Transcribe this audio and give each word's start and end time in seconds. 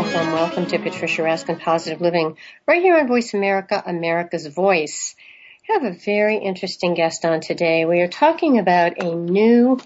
Welcome. 0.00 0.32
Welcome 0.32 0.66
to 0.68 0.78
Patricia 0.78 1.20
Raskin 1.20 1.60
Positive 1.60 2.00
Living, 2.00 2.38
right 2.66 2.80
here 2.80 2.96
on 2.96 3.06
Voice 3.06 3.34
America, 3.34 3.82
America's 3.84 4.46
Voice. 4.46 5.14
I 5.68 5.74
have 5.74 5.84
a 5.84 5.92
very 5.92 6.38
interesting 6.38 6.94
guest 6.94 7.26
on 7.26 7.42
today. 7.42 7.84
We 7.84 8.00
are 8.00 8.08
talking 8.08 8.58
about 8.58 8.96
a 8.96 9.14
new 9.14 9.78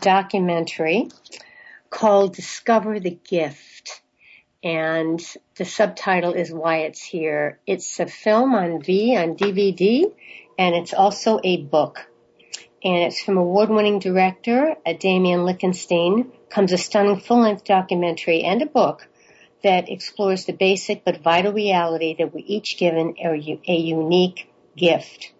documentary 0.00 1.10
called 1.90 2.34
Discover 2.34 2.98
the 2.98 3.16
Gift. 3.30 4.02
And 4.64 5.24
the 5.54 5.64
subtitle 5.64 6.32
is 6.32 6.52
Why 6.52 6.78
It's 6.78 7.00
Here. 7.00 7.60
It's 7.64 8.00
a 8.00 8.06
film 8.06 8.56
on 8.56 8.82
V, 8.82 9.16
on 9.16 9.36
DVD, 9.36 10.12
and 10.58 10.74
it's 10.74 10.92
also 10.92 11.38
a 11.44 11.62
book. 11.62 12.04
And 12.82 13.04
it's 13.04 13.22
from 13.22 13.36
award-winning 13.36 14.00
director 14.00 14.74
uh, 14.84 14.94
Lichtenstein, 15.00 16.32
Comes 16.50 16.72
a 16.72 16.78
stunning 16.78 17.20
full-length 17.20 17.62
documentary 17.62 18.42
and 18.42 18.60
a 18.60 18.66
book 18.66 19.06
that 19.62 19.88
explores 19.88 20.44
the 20.44 20.52
basic 20.52 21.04
but 21.04 21.22
vital 21.22 21.52
reality 21.52 22.14
that 22.18 22.34
we 22.34 22.42
each 22.42 22.78
given 22.78 23.14
a, 23.18 23.76
unique 23.76 24.48
gift. 24.76 25.32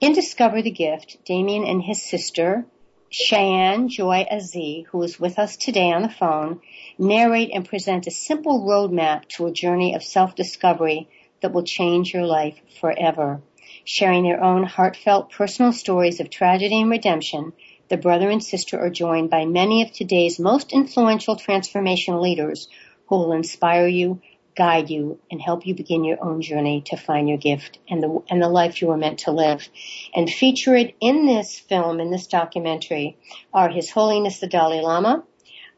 In 0.00 0.12
Discover 0.12 0.62
the 0.62 0.70
Gift, 0.70 1.18
Demian 1.24 1.68
and 1.68 1.82
his 1.82 2.02
sister, 2.02 2.66
Shajen 3.10 3.88
Joy 3.88 4.26
Aziz, 4.30 4.86
who 4.90 5.02
is 5.02 5.18
with 5.18 5.38
us 5.38 5.56
today 5.56 5.90
on 5.92 6.02
the 6.02 6.08
phone, 6.08 6.60
narrate 6.98 7.50
and 7.52 7.68
present 7.68 8.06
a 8.06 8.10
simple 8.10 8.60
roadmap 8.60 9.26
to 9.28 9.46
a 9.46 9.52
journey 9.52 9.94
of 9.94 10.02
self-discovery 10.02 11.08
that 11.40 11.52
will 11.52 11.62
change 11.62 12.12
your 12.12 12.26
life 12.26 12.58
forever. 12.80 13.40
Sharing 13.84 14.24
their 14.24 14.42
own 14.42 14.64
heartfelt 14.64 15.30
personal 15.30 15.72
stories 15.72 16.20
of 16.20 16.30
tragedy 16.30 16.80
and 16.80 16.90
redemption, 16.90 17.52
the 17.88 17.96
brother 17.96 18.28
and 18.28 18.44
sister 18.44 18.78
are 18.78 18.90
joined 18.90 19.30
by 19.30 19.46
many 19.46 19.82
of 19.82 19.92
today's 19.92 20.38
most 20.38 20.72
influential 20.72 21.36
transformational 21.36 22.20
leaders 22.20 22.68
who 23.08 23.16
will 23.16 23.32
inspire 23.32 23.86
you, 23.86 24.20
guide 24.56 24.90
you, 24.90 25.18
and 25.30 25.40
help 25.40 25.66
you 25.66 25.74
begin 25.74 26.04
your 26.04 26.22
own 26.22 26.42
journey 26.42 26.82
to 26.82 26.96
find 26.96 27.28
your 27.28 27.38
gift 27.38 27.78
and 27.88 28.02
the, 28.02 28.22
and 28.28 28.42
the 28.42 28.48
life 28.48 28.82
you 28.82 28.88
were 28.88 28.96
meant 28.96 29.20
to 29.20 29.30
live. 29.30 29.68
And 30.14 30.28
featured 30.28 30.92
in 31.00 31.26
this 31.26 31.58
film, 31.58 32.00
in 32.00 32.10
this 32.10 32.26
documentary, 32.26 33.16
are 33.52 33.68
His 33.68 33.90
Holiness 33.90 34.40
the 34.40 34.46
Dalai 34.46 34.80
Lama, 34.80 35.24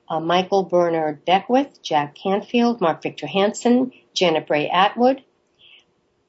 uh, 0.09 0.19
Michael 0.19 0.65
Bernard 0.65 1.25
Beckwith, 1.25 1.83
Jack 1.83 2.17
Canfield, 2.17 2.81
Mark 2.81 3.03
Victor 3.03 3.27
Hansen, 3.27 3.93
Janet 4.15 4.47
Bray 4.47 4.69
Attwood, 4.69 5.23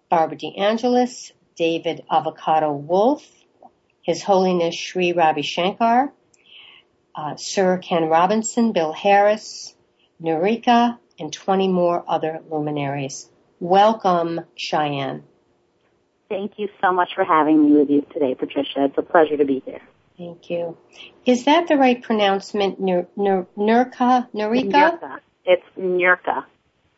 Barbara 0.09 0.37
DeAngelis, 0.37 1.31
David 1.55 2.03
Avocado 2.11 2.73
Wolfe, 2.73 3.27
His 4.03 4.21
Holiness 4.21 4.75
Sri 4.75 5.13
Ravi 5.13 5.41
Shankar, 5.41 6.13
uh, 7.15 7.35
Sir 7.37 7.77
Ken 7.77 8.03
Robinson, 8.03 8.71
Bill 8.71 8.91
Harris, 8.91 9.73
Nurika, 10.21 10.97
and 11.19 11.31
20 11.33 11.67
more 11.67 12.03
other 12.07 12.39
luminaries. 12.49 13.29
Welcome, 13.59 14.41
Shajen. 14.57 15.23
Thank 16.29 16.53
you 16.57 16.69
so 16.81 16.91
much 16.91 17.09
for 17.13 17.23
having 17.23 17.63
me 17.65 17.79
with 17.79 17.89
you 17.89 18.05
today, 18.13 18.35
Patricia. 18.35 18.85
It's 18.85 18.97
a 18.97 19.01
pleasure 19.01 19.37
to 19.37 19.45
be 19.45 19.61
here. 19.65 19.81
Thank 20.17 20.49
you. 20.49 20.77
Is 21.25 21.45
that 21.45 21.67
the 21.67 21.77
right? 21.77 22.03
Nur, 22.09 23.07
Nur, 23.15 23.47
Nurka? 23.57 24.27
Nurika? 24.33 24.71
Nurka. 24.71 25.19
It's 25.45 25.65
Nurka. 25.77 26.45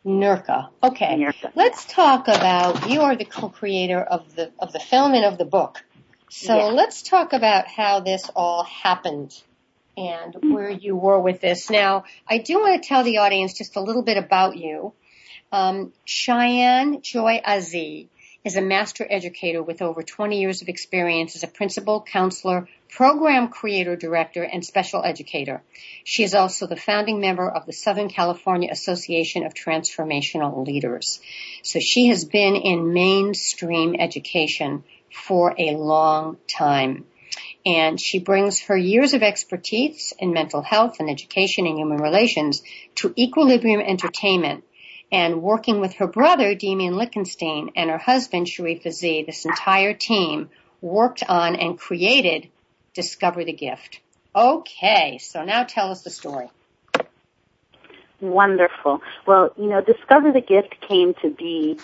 Nurka. 0.06 0.68
Okay. 0.82 1.16
Nurka. 1.16 1.50
Let's 1.54 1.84
talk 1.86 2.28
about 2.28 2.90
you 2.90 3.00
are 3.00 3.16
the 3.16 3.24
co-creator 3.24 4.00
of 4.00 4.34
the 4.36 4.52
of 4.58 4.72
the 4.72 4.80
film 4.80 5.14
and 5.14 5.24
of 5.24 5.38
the 5.38 5.44
book. 5.46 5.82
So 6.30 6.56
Yeah. 6.56 6.64
let's 6.66 7.02
talk 7.02 7.32
about 7.32 7.66
how 7.66 8.00
this 8.00 8.30
all 8.36 8.64
happened 8.64 9.34
and 9.96 10.36
where 10.52 10.70
you 10.70 10.96
were 10.96 11.20
with 11.20 11.40
this. 11.40 11.70
Now, 11.70 12.04
I 12.28 12.38
do 12.38 12.60
want 12.60 12.82
to 12.82 12.88
tell 12.88 13.04
the 13.04 13.18
audience 13.18 13.54
just 13.54 13.76
a 13.76 13.80
little 13.80 14.02
bit 14.02 14.16
about 14.16 14.56
you. 14.56 14.92
Um, 15.52 15.92
Shajen 16.06 17.02
Joy 17.02 17.40
Aziz 17.44 18.08
is 18.44 18.56
a 18.56 18.60
master 18.60 19.06
educator 19.08 19.62
with 19.62 19.80
over 19.80 20.02
20 20.02 20.38
years 20.38 20.60
of 20.60 20.68
experience 20.68 21.34
as 21.34 21.42
a 21.42 21.48
principal, 21.48 22.02
counselor, 22.02 22.68
program 22.90 23.48
creator, 23.48 23.96
director, 23.96 24.42
and 24.42 24.64
special 24.64 25.02
educator. 25.02 25.62
She 26.04 26.24
is 26.24 26.34
also 26.34 26.66
the 26.66 26.76
founding 26.76 27.20
member 27.20 27.48
of 27.48 27.64
the 27.64 27.72
Southern 27.72 28.10
California 28.10 28.68
Association 28.70 29.46
of 29.46 29.54
Transformational 29.54 30.66
Leaders. 30.66 31.20
So 31.62 31.80
she 31.80 32.08
has 32.08 32.26
been 32.26 32.54
in 32.54 32.92
mainstream 32.92 33.96
education 33.98 34.84
for 35.10 35.54
a 35.58 35.76
long 35.76 36.36
time. 36.46 37.06
And 37.66 37.98
she 38.00 38.18
brings 38.18 38.60
her 38.62 38.76
years 38.76 39.14
of 39.14 39.22
expertise 39.22 40.12
in 40.18 40.32
mental 40.32 40.60
health 40.60 40.96
and 41.00 41.08
education 41.08 41.66
and 41.66 41.78
human 41.78 41.98
relations 41.98 42.62
to 42.96 43.14
Equilibrium 43.16 43.80
Entertainment 43.80 44.64
and 45.10 45.42
working 45.42 45.80
with 45.80 45.94
her 45.94 46.06
brother, 46.06 46.54
Demian 46.54 46.96
Lichtenstein 46.96 47.70
and 47.76 47.88
her 47.88 47.98
husband, 47.98 48.48
Sharif 48.48 48.84
Aziz, 48.84 49.26
this 49.26 49.44
entire 49.44 49.94
team 49.94 50.50
worked 50.80 51.22
on 51.22 51.56
and 51.56 51.78
created 51.78 52.48
Discover 52.94 53.44
the 53.44 53.52
Gift. 53.52 54.00
Okay, 54.34 55.18
so 55.18 55.44
now 55.44 55.64
tell 55.64 55.90
us 55.90 56.02
the 56.02 56.10
story. 56.10 56.50
Wonderful. 58.20 59.02
Well, 59.26 59.52
you 59.56 59.68
know, 59.68 59.80
Discover 59.80 60.32
the 60.32 60.40
Gift 60.40 60.80
came 60.80 61.14
to 61.22 61.30
be 61.30 61.78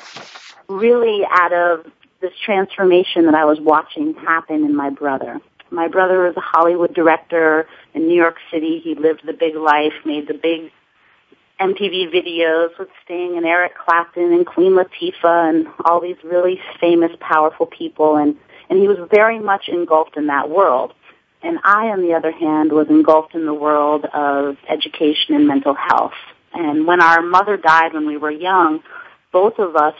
really 0.69 1.21
out 1.31 1.53
of 1.53 1.87
this 2.21 2.33
transformation 2.45 3.27
that 3.27 3.35
I 3.35 3.45
was 3.45 3.61
watching 3.61 4.15
happen 4.15 4.65
in 4.65 4.75
my 4.75 4.91
brother. 4.91 5.41
My 5.71 5.89
brother 5.89 6.25
was 6.25 6.37
a 6.37 6.41
Hollywood 6.41 6.95
director 6.95 7.67
in 7.95 8.09
New 8.09 8.17
York 8.17 8.37
City. 8.53 8.81
He 8.83 8.95
lived 8.95 9.23
the 9.25 9.33
big 9.33 9.55
life, 9.55 9.93
made 10.05 10.27
the 10.27 10.35
big 10.35 10.73
MTV 11.61 12.13
videos 12.13 12.71
with 12.79 12.89
Sting 13.05 13.37
and 13.37 13.47
Eric 13.47 13.73
Clapton 13.77 14.33
and 14.33 14.47
Queen 14.47 14.73
Latifah 14.73 15.51
and 15.51 15.67
all 15.85 16.01
these 16.01 16.17
really 16.25 16.61
famous, 16.81 17.13
powerful 17.21 17.67
people. 17.67 18.17
And, 18.17 18.37
and 18.69 18.81
he 18.81 18.89
was 18.89 18.99
very 19.13 19.39
much 19.39 19.69
engulfed 19.69 20.17
in 20.17 20.27
that 20.27 20.51
world. 20.51 20.95
And 21.43 21.59
I, 21.63 21.89
on 21.89 22.03
the 22.03 22.15
other 22.15 22.33
hand, 22.33 22.73
was 22.73 22.89
engulfed 22.89 23.35
in 23.35 23.47
the 23.47 23.55
world 23.55 24.07
of 24.13 24.57
education 24.69 25.35
and 25.35 25.47
mental 25.47 25.75
health. 25.75 26.13
And 26.53 26.87
when 26.87 27.01
our 27.01 27.23
mother 27.23 27.57
died 27.57 27.95
when 27.95 28.07
we 28.07 28.17
were 28.17 28.31
young, 28.31 28.83
both 29.33 29.59
of 29.59 29.77
us 29.77 29.95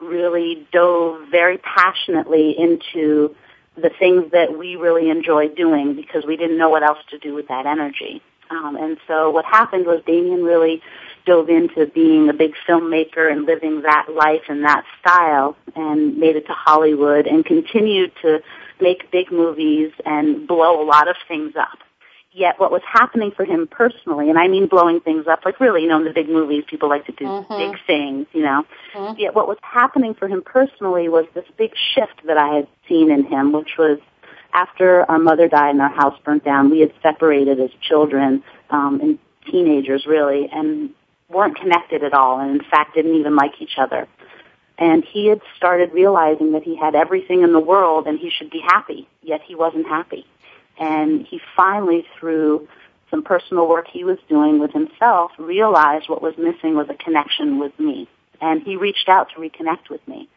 really 0.00 0.66
dove 0.72 1.28
very 1.30 1.58
passionately 1.58 2.56
into 2.58 3.34
the 3.80 3.90
things 3.98 4.32
that 4.32 4.56
we 4.56 4.76
really 4.76 5.10
enjoyed 5.10 5.56
doing 5.56 5.94
because 5.94 6.24
we 6.26 6.36
didn't 6.36 6.58
know 6.58 6.68
what 6.68 6.82
else 6.82 6.98
to 7.10 7.18
do 7.18 7.34
with 7.34 7.48
that 7.48 7.66
energy. 7.66 8.22
Um, 8.50 8.76
and 8.76 8.98
so 9.06 9.30
what 9.30 9.44
happened 9.44 9.86
was 9.86 10.02
Demian 10.02 10.44
really 10.44 10.82
dove 11.24 11.48
into 11.48 11.86
being 11.86 12.28
a 12.28 12.32
big 12.32 12.54
filmmaker 12.68 13.30
and 13.30 13.44
living 13.44 13.82
that 13.82 14.06
life 14.12 14.42
and 14.48 14.64
that 14.64 14.84
style 15.00 15.56
and 15.76 16.16
made 16.18 16.36
it 16.36 16.46
to 16.46 16.52
Hollywood 16.52 17.26
and 17.26 17.44
continued 17.44 18.12
to 18.22 18.40
make 18.80 19.10
big 19.10 19.30
movies 19.30 19.92
and 20.04 20.48
blow 20.48 20.82
a 20.82 20.86
lot 20.86 21.08
of 21.08 21.16
things 21.28 21.54
up. 21.56 21.78
Yet 22.32 22.60
what 22.60 22.70
was 22.70 22.82
happening 22.86 23.32
for 23.32 23.44
him 23.44 23.66
personally, 23.66 24.30
and 24.30 24.38
I 24.38 24.46
mean 24.46 24.66
blowing 24.66 25.00
things 25.00 25.26
up, 25.26 25.40
like 25.44 25.58
really, 25.58 25.82
you 25.82 25.88
know, 25.88 25.98
in 25.98 26.04
the 26.04 26.12
big 26.12 26.28
movies, 26.28 26.64
people 26.68 26.88
like 26.88 27.06
to 27.06 27.12
do 27.12 27.24
Mhm. 27.24 27.58
big 27.58 27.78
things, 27.86 28.26
you 28.32 28.42
know. 28.42 28.64
Mhm. 28.94 29.18
Yet 29.18 29.34
what 29.34 29.48
was 29.48 29.58
happening 29.62 30.14
for 30.14 30.28
him 30.28 30.40
personally 30.40 31.08
was 31.08 31.26
this 31.34 31.48
big 31.56 31.76
shift 31.76 32.24
that 32.26 32.38
I 32.38 32.54
had 32.54 32.68
seen 32.88 33.10
in 33.10 33.24
him, 33.24 33.50
which 33.52 33.76
was 33.76 33.98
after 34.52 35.04
our 35.10 35.18
mother 35.18 35.48
died 35.48 35.70
and 35.70 35.82
our 35.82 35.88
house 35.88 36.18
burnt 36.24 36.44
down, 36.44 36.70
we 36.70 36.80
had 36.80 36.92
separated 37.02 37.58
as 37.60 37.70
children 37.80 38.42
um, 38.70 39.00
and 39.00 39.18
teenagers, 39.50 40.06
really. 40.06 40.48
And 40.52 40.90
weren't 41.30 41.56
connected 41.56 42.02
at 42.02 42.12
all 42.12 42.40
and 42.40 42.60
in 42.60 42.60
fact 42.70 42.94
didn't 42.94 43.14
even 43.14 43.36
like 43.36 43.60
each 43.60 43.78
other. 43.78 44.06
And 44.78 45.04
he 45.04 45.26
had 45.26 45.40
started 45.56 45.92
realizing 45.92 46.52
that 46.52 46.62
he 46.62 46.74
had 46.74 46.94
everything 46.94 47.42
in 47.42 47.52
the 47.52 47.60
world 47.60 48.06
and 48.06 48.18
he 48.18 48.30
should 48.30 48.50
be 48.50 48.60
happy, 48.60 49.06
yet 49.22 49.40
he 49.42 49.54
wasn't 49.54 49.86
happy. 49.86 50.26
And 50.80 51.26
he 51.26 51.40
finally, 51.54 52.06
through 52.18 52.66
some 53.10 53.22
personal 53.22 53.68
work 53.68 53.86
he 53.86 54.02
was 54.02 54.18
doing 54.28 54.58
with 54.58 54.72
himself, 54.72 55.30
realized 55.38 56.08
what 56.08 56.22
was 56.22 56.34
missing 56.38 56.74
was 56.74 56.88
a 56.88 56.94
connection 56.94 57.60
with 57.60 57.78
me. 57.78 58.08
And 58.40 58.62
he 58.62 58.76
reached 58.76 59.08
out 59.08 59.28
to 59.34 59.40
reconnect 59.40 59.90
with 59.90 60.06
me. 60.08 60.28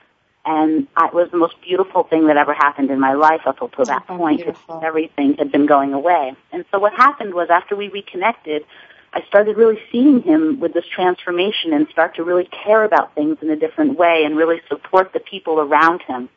And 0.45 0.87
it 1.01 1.13
was 1.13 1.29
the 1.31 1.37
most 1.37 1.55
beautiful 1.61 2.03
thing 2.03 2.27
that 2.27 2.35
ever 2.35 2.53
happened 2.53 2.91
in 2.91 2.99
my 2.99 3.13
life 3.13 3.41
up 3.45 3.61
until 3.61 3.83
oh, 3.83 3.85
that 3.85 4.03
Oh, 4.09 4.17
point. 4.17 4.43
Everything 4.83 5.35
had 5.35 5.51
been 5.51 5.65
going 5.65 5.93
away. 5.93 6.35
And 6.51 6.65
so 6.69 6.79
what 6.79 6.93
happened 6.93 7.33
was 7.33 7.49
after 7.49 7.77
we 7.77 7.87
reconnected, 7.87 8.65
I 9.13 9.21
started 9.27 9.55
really 9.55 9.79
seeing 9.91 10.21
him 10.21 10.59
with 10.59 10.73
this 10.73 10.85
transformation 10.93 11.71
and 11.71 11.87
start 11.89 12.15
to 12.15 12.23
really 12.23 12.49
care 12.65 12.83
about 12.83 13.15
things 13.15 13.37
in 13.41 13.49
a 13.49 13.55
different 13.55 13.97
way 13.97 14.23
and 14.25 14.35
really 14.35 14.59
support 14.67 15.13
the 15.13 15.21
people 15.21 15.61
around 15.61 16.01
him. 16.01 16.27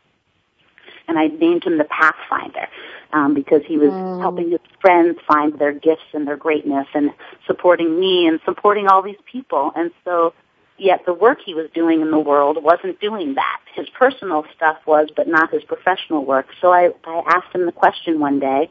And 1.09 1.19
I 1.19 1.29
named 1.29 1.65
him 1.65 1.79
the 1.79 1.85
Pathfinder 1.85 2.69
um, 3.13 3.35
because 3.35 3.63
he 3.67 3.79
was 3.79 3.93
Mm. 3.93 4.21
helping 4.21 4.51
his 4.51 4.61
friends 4.81 5.19
find 5.27 5.59
their 5.59 5.73
gifts 5.73 6.09
and 6.13 6.27
their 6.27 6.37
greatness 6.37 6.87
and 6.95 7.13
supporting 7.47 7.99
me 8.01 8.27
and 8.27 8.41
supporting 8.45 8.89
all 8.89 9.03
these 9.03 9.21
people. 9.31 9.73
And 9.77 9.91
so, 10.05 10.33
yet 10.79 11.05
the 11.07 11.15
work 11.15 11.39
he 11.45 11.55
was 11.55 11.71
doing 11.73 12.01
in 12.01 12.11
the 12.11 12.19
world 12.19 12.63
wasn't 12.63 13.01
doing 13.01 13.35
that. 13.35 13.61
His 13.75 13.89
personal 13.91 14.45
stuff 14.55 14.79
was, 14.87 15.09
but 15.15 15.27
not 15.29 15.51
his 15.51 15.65
professional 15.65 16.25
work. 16.25 16.47
So 16.61 16.73
I, 16.73 16.91
I 17.05 17.23
asked 17.27 17.55
him 17.55 17.67
the 17.67 17.73
question 17.73 18.21
one 18.21 18.41
day. 18.41 18.69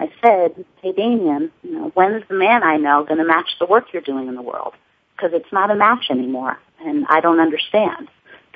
I 0.00 0.10
said, 0.22 0.64
"Hey, 0.82 0.92
Demian, 0.92 1.50
you 1.62 1.72
know, 1.72 1.90
when 1.94 2.12
is 2.14 2.24
the 2.28 2.34
man 2.34 2.62
I 2.62 2.76
know 2.76 3.04
going 3.04 3.18
to 3.18 3.24
match 3.24 3.50
the 3.58 3.66
work 3.66 3.92
you're 3.92 4.02
doing 4.02 4.28
in 4.28 4.34
the 4.34 4.42
world? 4.42 4.74
Because 5.16 5.32
it's 5.32 5.52
not 5.52 5.70
a 5.70 5.74
match 5.74 6.06
anymore, 6.10 6.58
and 6.80 7.06
I 7.08 7.20
don't 7.20 7.40
understand." 7.40 8.08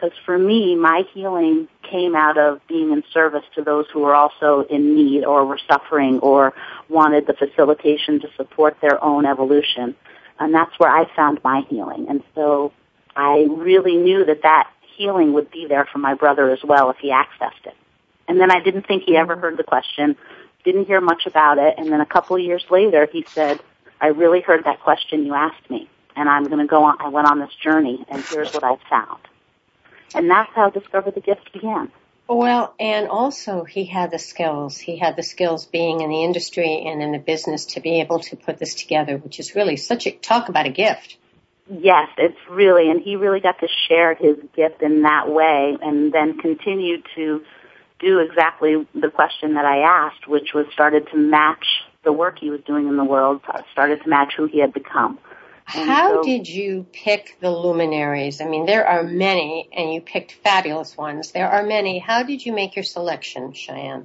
Because 0.03 0.19
for 0.27 0.37
me, 0.37 0.75
my 0.75 1.05
healing 1.15 1.69
came 1.89 2.17
out 2.17 2.37
of 2.37 2.61
being 2.67 2.91
in 2.91 3.05
service 3.13 3.45
to 3.55 3.63
those 3.63 3.87
who 3.93 4.01
were 4.01 4.17
also 4.17 4.63
in 4.69 4.97
need 4.97 5.25
or 5.25 5.45
were 5.45 5.61
suffering 5.71 6.19
or 6.19 6.55
wanted 6.89 7.29
the 7.29 7.35
facilitation 7.35 8.19
to 8.21 8.29
support 8.37 8.77
their 8.83 9.03
own 9.03 9.27
evolution. 9.27 9.95
And 10.41 10.53
that's 10.53 10.77
where 10.79 10.91
I 10.91 11.05
found 11.15 11.39
my 11.45 11.63
healing. 11.69 12.07
And 12.09 12.25
so 12.35 12.73
I 13.15 13.47
really 13.49 13.97
knew 13.97 14.25
that 14.25 14.43
that 14.43 14.71
healing 14.97 15.35
would 15.35 15.53
be 15.53 15.67
there 15.69 15.87
for 15.93 15.99
my 15.99 16.15
brother 16.15 16.51
as 16.51 16.65
well 16.65 16.91
if 16.91 16.97
he 16.97 17.11
accessed 17.11 17.65
it. 17.65 17.77
And 18.27 18.41
then 18.41 18.51
I 18.51 18.61
didn't 18.61 18.89
think 18.89 19.05
he 19.05 19.17
ever 19.17 19.37
heard 19.37 19.57
the 19.57 19.63
question, 19.63 20.17
didn't 20.65 20.87
hear 20.87 21.01
much 21.01 21.27
about 21.27 21.59
it. 21.59 21.77
And 21.79 21.93
then 21.93 22.01
a 22.01 22.07
couple 22.07 22.35
of 22.35 22.43
years 22.43 22.65
later, 22.73 23.07
he 23.13 23.25
said, 23.29 23.61
I 24.01 24.09
really 24.09 24.41
heard 24.41 24.65
that 24.65 24.81
question 24.81 25.25
you 25.25 25.35
asked 25.35 25.71
me. 25.71 25.89
And 26.17 26.29
I'm 26.29 26.45
going 26.47 26.59
to 26.59 26.67
go 26.67 26.83
on, 26.83 26.97
I 26.99 27.09
went 27.09 27.29
on 27.29 27.39
this 27.39 27.55
journey 27.63 28.05
and 28.09 28.21
here's 28.25 28.53
what 28.53 28.65
I 28.65 28.77
found. 28.91 29.21
And 30.15 30.31
that's 30.31 30.51
how 30.55 30.71
Discover 30.71 31.13
the 31.13 31.21
Gift 31.21 31.53
began. 31.53 31.91
Well, 32.29 32.75
and 32.79 33.09
also 33.09 33.65
he 33.65 33.85
had 33.85 34.11
the 34.11 34.19
skills. 34.19 34.79
He 34.79 34.97
had 34.97 35.17
the 35.17 35.23
skills 35.23 35.67
being 35.67 36.01
in 36.01 36.09
the 36.11 36.25
industry 36.25 36.85
and 36.87 37.03
in 37.03 37.13
the 37.13 37.19
business 37.19 37.67
to 37.67 37.81
be 37.81 38.01
able 38.01 38.21
to 38.21 38.37
put 38.37 38.59
this 38.59 38.75
together, 38.75 39.19
which 39.19 39.39
is 39.39 39.55
really 39.55 39.77
such 39.77 40.07
a 40.07 40.13
talk 40.13 40.49
about 40.49 40.67
a 40.67 40.71
gift. 40.71 41.19
Yes, 41.69 42.09
it's 42.19 42.39
really, 42.51 42.91
and 42.91 43.01
he 43.01 43.17
really 43.17 43.41
got 43.41 43.59
to 43.61 43.69
share 43.89 44.15
his 44.15 44.37
gift 44.55 44.83
in 44.83 45.03
that 45.03 45.29
way 45.29 45.77
and 45.81 46.13
then 46.13 46.39
continued 46.39 47.05
to 47.15 47.45
do 47.99 48.19
exactly 48.19 48.87
the 48.95 49.11
question 49.11 49.55
that 49.55 49.65
I 49.65 49.79
asked, 49.79 50.27
which 50.27 50.55
was 50.55 50.67
started 50.73 51.09
to 51.13 51.17
match 51.17 51.65
the 52.03 52.13
work 52.13 52.39
he 52.39 52.51
was 52.51 52.61
doing 52.67 52.89
in 52.89 52.97
the 52.97 53.05
world, 53.05 53.43
started 53.73 54.03
to 54.03 54.09
match 54.09 54.35
who 54.37 54.47
he 54.47 54.59
had 54.59 54.73
become. 54.73 55.19
How 55.65 56.15
so- 56.15 56.23
did 56.23 56.49
you 56.49 56.87
pick 56.93 57.37
the 57.41 57.51
luminaries? 57.51 58.41
I 58.41 58.47
mean, 58.47 58.67
there 58.67 58.87
are 58.87 59.03
many, 59.03 59.69
and 59.73 59.93
you 59.93 60.01
picked 60.01 60.33
fabulous 60.33 60.97
ones. 60.97 61.33
There 61.33 61.49
are 61.49 61.63
many. 61.63 61.99
How 61.99 62.23
did 62.23 62.45
you 62.45 62.53
make 62.53 62.77
your 62.77 62.85
selection, 62.85 63.53
Shajen? 63.53 64.05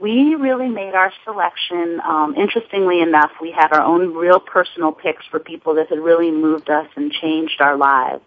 We 0.00 0.34
really 0.34 0.68
made 0.68 0.94
our 0.94 1.12
selection. 1.24 2.00
Um, 2.00 2.34
interestingly 2.36 3.02
enough, 3.02 3.32
we 3.40 3.50
had 3.50 3.72
our 3.72 3.82
own 3.82 4.14
real 4.14 4.40
personal 4.40 4.92
picks 4.92 5.26
for 5.26 5.38
people 5.38 5.74
that 5.74 5.88
had 5.88 5.98
really 5.98 6.30
moved 6.30 6.70
us 6.70 6.88
and 6.96 7.12
changed 7.12 7.60
our 7.60 7.76
lives. 7.76 8.22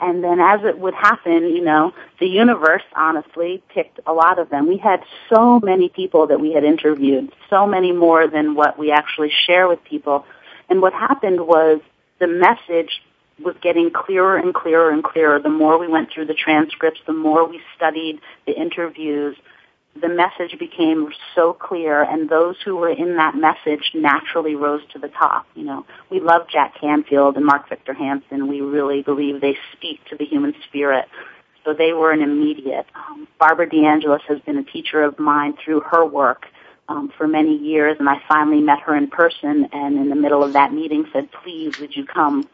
And 0.00 0.22
then 0.22 0.38
as 0.38 0.60
it 0.64 0.78
would 0.78 0.94
happen, 0.94 1.48
you 1.48 1.62
know, 1.62 1.92
the 2.20 2.26
universe 2.26 2.82
honestly 2.94 3.62
picked 3.68 4.00
a 4.06 4.12
lot 4.12 4.38
of 4.38 4.50
them. 4.50 4.66
We 4.66 4.76
had 4.76 5.02
so 5.30 5.60
many 5.60 5.88
people 5.88 6.26
that 6.28 6.40
we 6.40 6.52
had 6.52 6.62
interviewed, 6.62 7.32
so 7.48 7.66
many 7.66 7.92
more 7.92 8.28
than 8.28 8.54
what 8.54 8.78
we 8.78 8.92
actually 8.92 9.32
share 9.46 9.66
with 9.66 9.82
people. 9.84 10.26
And 10.68 10.80
what 10.80 10.92
happened 10.92 11.46
was 11.46 11.80
the 12.18 12.26
message 12.26 13.02
was 13.42 13.56
getting 13.60 13.90
clearer 13.90 14.36
and 14.36 14.54
clearer 14.54 14.90
and 14.90 15.02
clearer. 15.02 15.40
The 15.40 15.48
more 15.48 15.78
we 15.78 15.88
went 15.88 16.10
through 16.12 16.26
the 16.26 16.34
transcripts, 16.34 17.00
the 17.06 17.12
more 17.12 17.48
we 17.48 17.60
studied 17.76 18.20
the 18.46 18.52
interviews, 18.52 19.36
the 20.00 20.08
message 20.08 20.58
became 20.58 21.08
so 21.34 21.52
clear 21.52 22.02
and 22.02 22.28
those 22.28 22.56
who 22.64 22.76
were 22.76 22.90
in 22.90 23.16
that 23.16 23.36
message 23.36 23.92
naturally 23.94 24.54
rose 24.54 24.82
to 24.92 24.98
the 24.98 25.08
top. 25.08 25.46
You 25.54 25.64
know, 25.64 25.86
we 26.10 26.20
love 26.20 26.48
Jack 26.52 26.74
Canfield 26.80 27.36
and 27.36 27.46
Mark 27.46 27.68
Victor 27.68 27.94
Hansen. 27.94 28.48
We 28.48 28.60
really 28.60 29.02
believe 29.02 29.40
they 29.40 29.56
speak 29.72 30.04
to 30.10 30.16
the 30.16 30.24
human 30.24 30.54
spirit. 30.68 31.06
So 31.64 31.72
they 31.72 31.92
were 31.92 32.10
an 32.10 32.22
immediate. 32.22 32.86
Um, 32.94 33.26
Barbara 33.38 33.68
DeAngelis 33.68 34.22
has 34.22 34.40
been 34.40 34.58
a 34.58 34.64
teacher 34.64 35.02
of 35.02 35.18
mine 35.18 35.54
through 35.64 35.80
her 35.80 36.04
work 36.04 36.46
um, 36.88 37.12
for 37.16 37.26
many 37.26 37.56
years, 37.56 37.96
and 37.98 38.08
I 38.08 38.20
finally 38.28 38.60
met 38.60 38.80
her 38.80 38.94
in 38.94 39.08
person. 39.08 39.68
And 39.72 39.98
in 39.98 40.08
the 40.08 40.16
middle 40.16 40.42
of 40.42 40.52
that 40.54 40.72
meeting, 40.72 41.06
said, 41.12 41.30
"Please, 41.32 41.78
would 41.78 41.96
you 41.96 42.04
come 42.04 42.48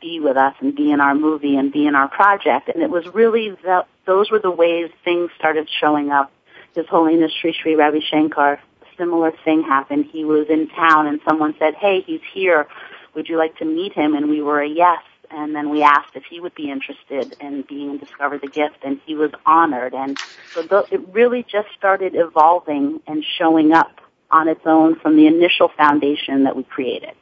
be 0.00 0.20
with 0.20 0.36
us 0.36 0.54
and 0.60 0.74
be 0.74 0.90
in 0.90 1.00
our 1.00 1.14
movie 1.14 1.56
and 1.56 1.72
be 1.72 1.86
in 1.86 1.94
our 1.94 2.08
project?" 2.08 2.68
And 2.68 2.82
it 2.82 2.90
was 2.90 3.06
really 3.14 3.50
that 3.64 3.86
those 4.06 4.30
were 4.30 4.38
the 4.38 4.50
ways 4.50 4.90
things 5.04 5.30
started 5.38 5.68
showing 5.68 6.10
up 6.10 6.30
his 6.74 6.86
Holiness 6.86 7.32
Sri 7.40 7.52
Sri 7.52 7.74
Ravi 7.74 8.00
Shankar, 8.00 8.60
similar 9.00 9.32
thing 9.44 9.62
happened. 9.62 10.06
He 10.12 10.24
was 10.24 10.46
in 10.48 10.68
town 10.68 11.06
and 11.06 11.20
someone 11.26 11.54
said, 11.58 11.74
hey, 11.74 12.02
he's 12.02 12.20
here. 12.32 12.68
Would 13.14 13.28
you 13.28 13.38
like 13.38 13.56
to 13.56 13.64
meet 13.64 13.92
him? 13.94 14.14
And 14.14 14.28
we 14.28 14.42
were 14.42 14.60
a 14.60 14.68
yes. 14.68 15.00
And 15.30 15.54
then 15.54 15.70
we 15.70 15.82
asked 15.82 16.16
if 16.16 16.24
he 16.24 16.40
would 16.40 16.54
be 16.54 16.70
interested 16.70 17.36
in 17.40 17.62
being 17.62 17.90
in 17.90 17.98
Discover 17.98 18.38
the 18.38 18.48
Gift 18.48 18.78
and 18.82 19.00
he 19.06 19.14
was 19.14 19.30
honored. 19.46 19.94
And 19.94 20.18
so 20.52 20.86
it 20.90 21.00
really 21.12 21.44
just 21.44 21.68
started 21.76 22.14
evolving 22.16 23.00
and 23.06 23.24
showing 23.38 23.72
up 23.72 24.00
on 24.30 24.48
its 24.48 24.62
own 24.66 24.98
from 24.98 25.16
the 25.16 25.26
initial 25.26 25.68
foundation 25.68 26.44
that 26.44 26.56
we 26.56 26.64
created. 26.64 27.14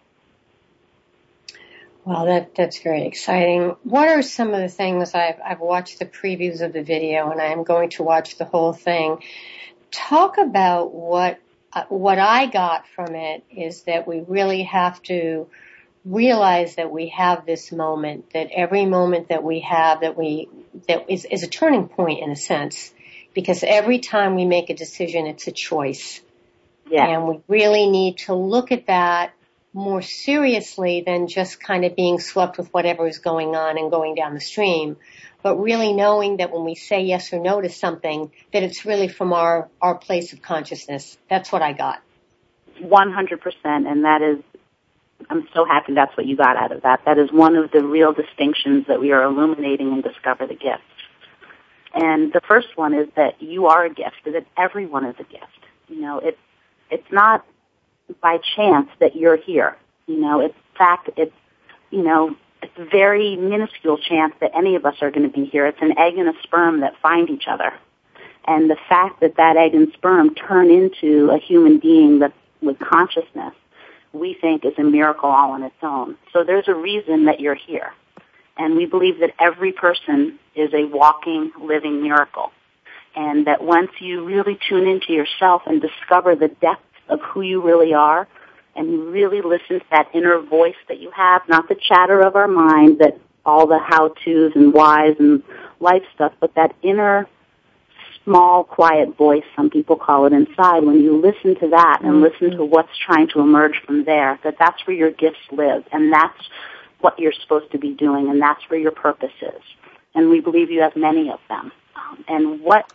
Well, 2.04 2.24
that 2.24 2.54
that's 2.54 2.80
very 2.80 3.06
exciting. 3.06 3.76
What 3.82 4.08
are 4.08 4.22
some 4.22 4.54
of 4.54 4.60
the 4.62 4.68
things 4.68 5.14
I've 5.14 5.38
I've 5.44 5.60
watched 5.60 5.98
the 5.98 6.06
previews 6.06 6.62
of 6.62 6.72
the 6.72 6.82
video, 6.82 7.30
and 7.30 7.38
I 7.38 7.46
am 7.46 7.64
going 7.64 7.90
to 7.90 8.02
watch 8.02 8.38
the 8.38 8.46
whole 8.46 8.72
thing. 8.72 9.18
Talk 9.90 10.38
about 10.38 10.94
what 10.94 11.38
uh, 11.74 11.84
what 11.90 12.18
I 12.18 12.46
got 12.46 12.86
from 12.88 13.14
it 13.14 13.44
is 13.50 13.82
that 13.82 14.08
we 14.08 14.20
really 14.26 14.62
have 14.62 15.02
to 15.02 15.48
realize 16.08 16.76
that 16.76 16.90
we 16.90 17.08
have 17.08 17.44
this 17.44 17.70
moment, 17.70 18.32
that 18.32 18.48
every 18.52 18.86
moment 18.86 19.28
that 19.28 19.44
we 19.44 19.60
have, 19.60 20.00
that 20.00 20.16
we 20.16 20.48
that 20.88 21.10
is 21.10 21.24
is 21.24 21.42
a 21.42 21.48
turning 21.48 21.88
point 21.88 22.22
in 22.22 22.30
a 22.30 22.36
sense, 22.36 22.92
because 23.34 23.62
every 23.62 23.98
time 23.98 24.34
we 24.34 24.44
make 24.44 24.70
a 24.70 24.74
decision, 24.74 25.26
it's 25.26 25.46
a 25.46 25.52
choice. 25.52 26.20
Yeah. 26.90 27.06
And 27.06 27.28
we 27.28 27.40
really 27.48 27.88
need 27.88 28.18
to 28.18 28.34
look 28.34 28.72
at 28.72 28.86
that 28.86 29.32
more 29.74 30.00
seriously 30.00 31.02
than 31.04 31.28
just 31.28 31.60
kind 31.60 31.84
of 31.84 31.94
being 31.94 32.18
swept 32.18 32.58
with 32.58 32.72
whatever 32.72 33.06
is 33.06 33.18
going 33.18 33.54
on 33.54 33.76
and 33.76 33.90
going 33.90 34.14
down 34.14 34.34
the 34.34 34.40
stream, 34.40 34.96
but 35.42 35.56
really 35.56 35.92
knowing 35.92 36.38
that 36.38 36.50
when 36.50 36.64
we 36.64 36.74
say 36.74 37.02
yes 37.02 37.32
or 37.32 37.38
no 37.38 37.60
to 37.60 37.68
something, 37.68 38.32
that 38.52 38.62
it's 38.62 38.86
really 38.86 39.08
from 39.08 39.32
our, 39.32 39.68
our 39.80 39.94
place 39.94 40.32
of 40.32 40.40
consciousness. 40.40 41.18
That's 41.28 41.52
what 41.52 41.62
I 41.62 41.74
got. 41.74 42.00
100%, 42.80 43.40
and 43.64 44.04
that 44.04 44.22
is, 44.22 44.42
I'm 45.30 45.48
so 45.52 45.64
happy 45.64 45.94
that's 45.94 46.16
what 46.16 46.26
you 46.26 46.36
got 46.36 46.56
out 46.56 46.72
of 46.72 46.82
that. 46.82 47.00
That 47.04 47.18
is 47.18 47.30
one 47.32 47.56
of 47.56 47.70
the 47.70 47.84
real 47.84 48.12
distinctions 48.12 48.86
that 48.86 49.00
we 49.00 49.12
are 49.12 49.22
illuminating 49.22 49.92
and 49.92 50.02
Discover 50.02 50.46
the 50.46 50.54
Gift. 50.54 50.82
And 51.94 52.32
the 52.32 52.40
first 52.46 52.68
one 52.76 52.94
is 52.94 53.08
that 53.16 53.42
you 53.42 53.66
are 53.66 53.84
a 53.84 53.90
gift, 53.90 54.16
that 54.24 54.46
everyone 54.56 55.04
is 55.04 55.16
a 55.18 55.24
gift. 55.24 55.44
You 55.88 56.00
know, 56.00 56.18
it's, 56.18 56.38
it's 56.90 57.10
not 57.10 57.44
by 58.20 58.38
chance 58.56 58.88
that 59.00 59.16
you're 59.16 59.36
here. 59.36 59.76
You 60.06 60.20
know, 60.20 60.40
it's 60.40 60.54
fact, 60.76 61.10
it's, 61.16 61.34
you 61.90 62.02
know, 62.02 62.36
it's 62.62 62.72
a 62.76 62.84
very 62.84 63.36
minuscule 63.36 63.98
chance 63.98 64.34
that 64.40 64.52
any 64.54 64.76
of 64.76 64.84
us 64.84 64.96
are 65.00 65.10
going 65.10 65.30
to 65.30 65.36
be 65.36 65.46
here. 65.46 65.66
It's 65.66 65.80
an 65.80 65.98
egg 65.98 66.16
and 66.18 66.28
a 66.28 66.42
sperm 66.42 66.80
that 66.80 66.94
find 67.00 67.30
each 67.30 67.44
other. 67.48 67.72
And 68.46 68.70
the 68.70 68.78
fact 68.88 69.20
that 69.20 69.36
that 69.36 69.56
egg 69.56 69.74
and 69.74 69.92
sperm 69.92 70.34
turn 70.34 70.70
into 70.70 71.30
a 71.30 71.38
human 71.38 71.78
being 71.78 72.20
that 72.20 72.32
with 72.62 72.78
consciousness, 72.78 73.54
we 74.12 74.36
think 74.40 74.64
is 74.64 74.72
a 74.78 74.82
miracle 74.82 75.28
all 75.28 75.52
on 75.52 75.62
its 75.62 75.74
own. 75.82 76.16
So 76.32 76.44
there's 76.44 76.68
a 76.68 76.74
reason 76.74 77.26
that 77.26 77.40
you're 77.40 77.54
here. 77.54 77.92
And 78.56 78.76
we 78.76 78.86
believe 78.86 79.20
that 79.20 79.34
every 79.38 79.72
person 79.72 80.38
is 80.54 80.72
a 80.74 80.84
walking, 80.84 81.52
living 81.60 82.02
miracle. 82.02 82.50
And 83.14 83.46
that 83.46 83.62
once 83.62 83.90
you 84.00 84.24
really 84.24 84.58
tune 84.68 84.86
into 84.86 85.12
yourself 85.12 85.62
and 85.66 85.80
discover 85.80 86.34
the 86.34 86.48
depth 86.48 86.82
of 87.08 87.20
who 87.20 87.40
you 87.40 87.62
really 87.62 87.94
are 87.94 88.28
and 88.76 88.90
you 88.90 89.10
really 89.10 89.42
listen 89.42 89.80
to 89.80 89.86
that 89.90 90.08
inner 90.14 90.40
voice 90.40 90.76
that 90.88 90.98
you 91.00 91.10
have, 91.10 91.42
not 91.48 91.68
the 91.68 91.74
chatter 91.74 92.20
of 92.20 92.36
our 92.36 92.46
mind 92.46 92.98
that 93.00 93.18
all 93.44 93.66
the 93.66 93.78
how-tos 93.78 94.52
and 94.54 94.72
whys 94.72 95.16
and 95.18 95.42
life 95.80 96.02
stuff, 96.14 96.32
but 96.38 96.54
that 96.54 96.74
inner 96.82 97.26
small, 98.28 98.62
quiet 98.62 99.16
voice, 99.16 99.44
some 99.56 99.70
people 99.70 99.96
call 99.96 100.26
it 100.26 100.34
inside, 100.34 100.84
when 100.84 101.00
you 101.00 101.16
listen 101.16 101.58
to 101.60 101.68
that 101.70 102.00
and 102.02 102.20
listen 102.20 102.50
to 102.50 102.64
what's 102.64 102.90
trying 103.06 103.26
to 103.28 103.40
emerge 103.40 103.80
from 103.86 104.04
there, 104.04 104.38
that 104.44 104.56
that's 104.58 104.86
where 104.86 104.96
your 104.96 105.10
gifts 105.10 105.40
live, 105.50 105.82
and 105.92 106.12
that's 106.12 106.38
what 107.00 107.18
you're 107.18 107.32
supposed 107.32 107.72
to 107.72 107.78
be 107.78 107.94
doing, 107.94 108.28
and 108.28 108.40
that's 108.40 108.60
where 108.68 108.78
your 108.78 108.90
purpose 108.90 109.32
is. 109.40 109.62
And 110.14 110.28
we 110.28 110.40
believe 110.40 110.70
you 110.70 110.82
have 110.82 110.94
many 110.94 111.30
of 111.30 111.40
them. 111.48 111.72
Um, 111.96 112.24
and 112.28 112.60
what 112.60 112.90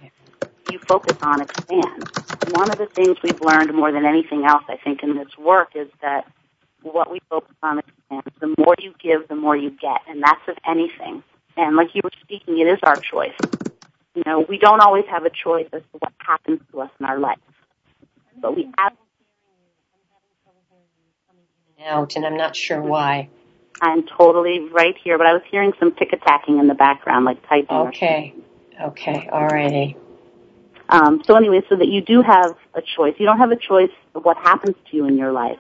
you 0.72 0.78
focus 0.88 1.18
on 1.24 1.42
expands. 1.42 2.06
One 2.52 2.70
of 2.70 2.78
the 2.78 2.88
things 2.94 3.18
we've 3.24 3.42
learned 3.42 3.74
more 3.74 3.92
than 3.92 4.06
anything 4.06 4.46
else, 4.46 4.63
I 4.70 4.78
think, 4.78 5.02
in 5.02 5.16
this 5.16 5.36
work 5.38 5.70
is 5.75 5.88
that 6.02 6.32
what 6.84 7.10
we 7.10 7.20
focus 7.30 7.56
on 7.63 7.80
expands. 7.80 8.28
The 8.40 8.54
more 8.60 8.75
you 8.80 8.94
give, 9.02 9.28
the 9.30 9.36
more 9.36 9.58
you 9.58 9.72
get, 9.72 10.02
and 10.08 10.22
that's 10.22 10.48
of 10.48 10.58
anything. 10.68 11.24
And 11.58 11.75
like 11.75 11.96
you 11.96 12.02
were 12.04 12.12
speaking, 12.22 12.60
it 12.60 12.68
is 12.68 12.80
our 12.84 12.98
choice. 12.98 13.34
You 14.15 14.24
know, 14.25 14.46
we 14.48 14.58
don't 14.58 14.79
always 14.79 15.05
have 15.10 15.25
a 15.25 15.32
choice 15.32 15.67
as 15.74 15.82
to 15.82 15.98
what 16.00 16.13
happens 16.20 16.62
to 16.72 16.82
us 16.82 16.91
in 17.00 17.05
our 17.05 17.20
life, 17.20 17.39
but 18.39 18.55
we 18.55 18.70
have. 18.77 18.93
Out, 21.86 22.15
and 22.15 22.25
I'm 22.25 22.38
not 22.38 22.55
sure 22.55 22.82
why. 22.82 23.27
I'm 23.82 24.05
totally 24.17 24.70
right 24.72 24.96
here, 25.03 25.17
but 25.17 25.27
I 25.27 25.34
was 25.34 25.41
hearing 25.51 25.74
some 25.79 25.93
tick 25.96 26.13
attacking 26.13 26.60
in 26.60 26.67
the 26.67 26.75
background, 26.75 27.25
like 27.25 27.46
typing. 27.50 27.75
Okay. 27.75 28.34
Okay. 28.82 29.27
All 29.32 29.48
righty. 29.48 29.98
Um, 30.88 31.22
so 31.25 31.36
anyway, 31.36 31.62
so 31.67 31.75
that 31.75 31.88
you 31.88 32.01
do 32.01 32.22
have 32.22 32.55
a 32.74 32.82
choice. 32.82 33.15
You 33.17 33.25
don't 33.25 33.39
have 33.39 33.51
a 33.51 33.58
choice 33.58 33.91
of 34.15 34.24
what 34.24 34.38
happens 34.38 34.75
to 34.89 34.96
you 34.96 35.05
in 35.08 35.17
your 35.17 35.32
life, 35.32 35.60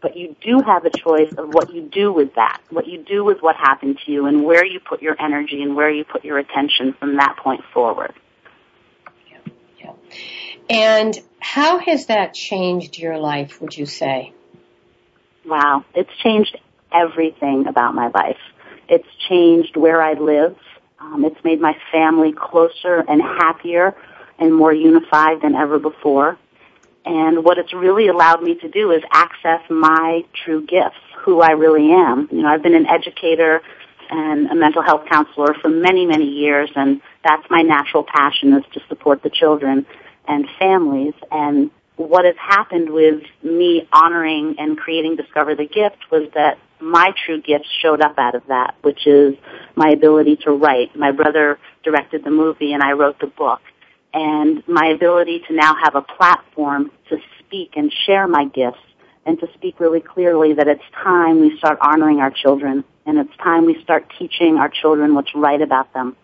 but 0.00 0.16
you 0.16 0.36
do 0.40 0.60
have 0.64 0.84
a 0.84 0.90
choice 0.90 1.32
of 1.36 1.52
what 1.52 1.72
you 1.72 1.82
do 1.82 2.12
with 2.12 2.34
that, 2.36 2.60
what 2.70 2.86
you 2.86 3.02
do 3.02 3.24
with 3.24 3.38
what 3.40 3.56
happened 3.56 3.98
to 4.04 4.12
you, 4.12 4.26
and 4.26 4.44
where 4.44 4.64
you 4.64 4.80
put 4.80 5.02
your 5.02 5.16
energy 5.20 5.62
and 5.62 5.74
where 5.74 5.90
you 5.90 6.04
put 6.04 6.24
your 6.24 6.38
attention 6.38 6.94
from 6.98 7.16
that 7.16 7.36
point 7.36 7.62
forward. 7.72 8.12
Yeah. 9.30 9.52
yeah. 9.80 9.92
And 10.70 11.18
how 11.40 11.78
has 11.78 12.06
that 12.06 12.34
changed 12.34 12.98
your 12.98 13.18
life? 13.18 13.60
Would 13.60 13.76
you 13.76 13.86
say? 13.86 14.32
Wow, 15.44 15.84
it's 15.94 16.10
changed 16.22 16.56
everything 16.92 17.66
about 17.66 17.94
my 17.94 18.08
life. 18.08 18.38
It's 18.88 19.08
changed 19.28 19.76
where 19.76 20.02
I 20.02 20.14
live. 20.14 20.56
Um, 21.00 21.24
it's 21.24 21.42
made 21.44 21.60
my 21.60 21.76
family 21.92 22.32
closer 22.32 23.04
and 23.08 23.22
happier 23.22 23.94
and 24.38 24.54
more 24.54 24.72
unified 24.72 25.40
than 25.42 25.54
ever 25.54 25.78
before. 25.78 26.38
And 27.08 27.42
what 27.42 27.56
it's 27.56 27.72
really 27.72 28.08
allowed 28.08 28.42
me 28.42 28.56
to 28.56 28.68
do 28.68 28.90
is 28.92 29.02
access 29.10 29.62
my 29.70 30.24
true 30.44 30.60
gifts, 30.66 31.00
who 31.24 31.40
I 31.40 31.52
really 31.52 31.90
am. 31.90 32.28
You 32.30 32.42
know, 32.42 32.48
I've 32.48 32.62
been 32.62 32.74
an 32.74 32.86
educator 32.86 33.62
and 34.10 34.46
a 34.50 34.54
mental 34.54 34.82
health 34.82 35.06
counselor 35.10 35.54
for 35.54 35.70
many, 35.70 36.04
many 36.04 36.26
years, 36.26 36.70
and 36.76 37.00
that's 37.24 37.44
my 37.48 37.62
natural 37.62 38.04
passion 38.04 38.52
is 38.52 38.64
to 38.74 38.80
support 38.88 39.22
the 39.22 39.30
children 39.30 39.86
and 40.26 40.44
families. 40.58 41.14
And 41.30 41.70
what 41.96 42.26
has 42.26 42.36
happened 42.36 42.90
with 42.90 43.22
me 43.42 43.88
honoring 43.90 44.56
and 44.58 44.76
creating 44.76 45.16
Discover 45.16 45.54
the 45.54 45.66
Gift 45.66 46.10
was 46.12 46.28
that 46.34 46.58
my 46.78 47.12
true 47.24 47.40
gifts 47.40 47.68
showed 47.80 48.02
up 48.02 48.18
out 48.18 48.34
of 48.34 48.42
that, 48.48 48.74
which 48.82 49.06
is 49.06 49.34
my 49.74 49.88
ability 49.88 50.36
to 50.44 50.52
write. 50.52 50.94
My 50.94 51.12
brother 51.12 51.58
directed 51.82 52.22
the 52.22 52.30
movie 52.30 52.74
and 52.74 52.82
I 52.82 52.92
wrote 52.92 53.18
the 53.18 53.26
book. 53.28 53.60
And 54.14 54.66
my 54.66 54.86
ability 54.86 55.42
to 55.48 55.54
now 55.54 55.74
have 55.82 55.94
a 55.94 56.02
platform 56.02 56.90
to 57.10 57.18
speak 57.40 57.72
and 57.76 57.92
share 58.06 58.26
my 58.26 58.46
gifts 58.46 58.78
and 59.26 59.38
to 59.40 59.48
speak 59.54 59.78
really 59.80 60.00
clearly 60.00 60.54
that 60.54 60.68
it's 60.68 60.82
time 61.02 61.40
we 61.40 61.56
start 61.58 61.78
honoring 61.82 62.18
our 62.18 62.30
children 62.30 62.84
and 63.04 63.18
it's 63.18 63.36
time 63.36 63.66
we 63.66 63.80
start 63.82 64.10
teaching 64.18 64.56
our 64.56 64.70
children 64.70 65.14
what's 65.14 65.34
right 65.34 65.60
about 65.60 65.92
them 65.92 66.16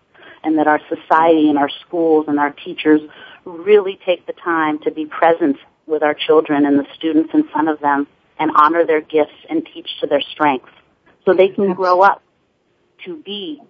and 0.43 0.57
that 0.57 0.67
our 0.67 0.79
society 0.89 1.49
and 1.49 1.57
our 1.57 1.69
schools 1.85 2.25
and 2.27 2.39
our 2.39 2.51
teachers 2.51 3.01
really 3.45 3.99
take 4.05 4.25
the 4.25 4.33
time 4.33 4.79
to 4.79 4.91
be 4.91 5.05
present 5.05 5.57
with 5.85 6.01
our 6.01 6.15
children 6.15 6.65
and 6.65 6.79
the 6.79 6.85
students 6.95 7.29
in 7.33 7.47
front 7.49 7.69
of 7.69 7.79
them 7.79 8.07
and 8.39 8.51
honor 8.55 8.85
their 8.85 9.01
gifts 9.01 9.37
and 9.49 9.67
teach 9.73 9.87
to 10.01 10.07
their 10.07 10.21
strengths 10.21 10.69
so 11.25 11.33
they 11.33 11.49
can 11.49 11.73
grow 11.73 12.01
up 12.01 12.21
to 13.05 13.17
be 13.17 13.61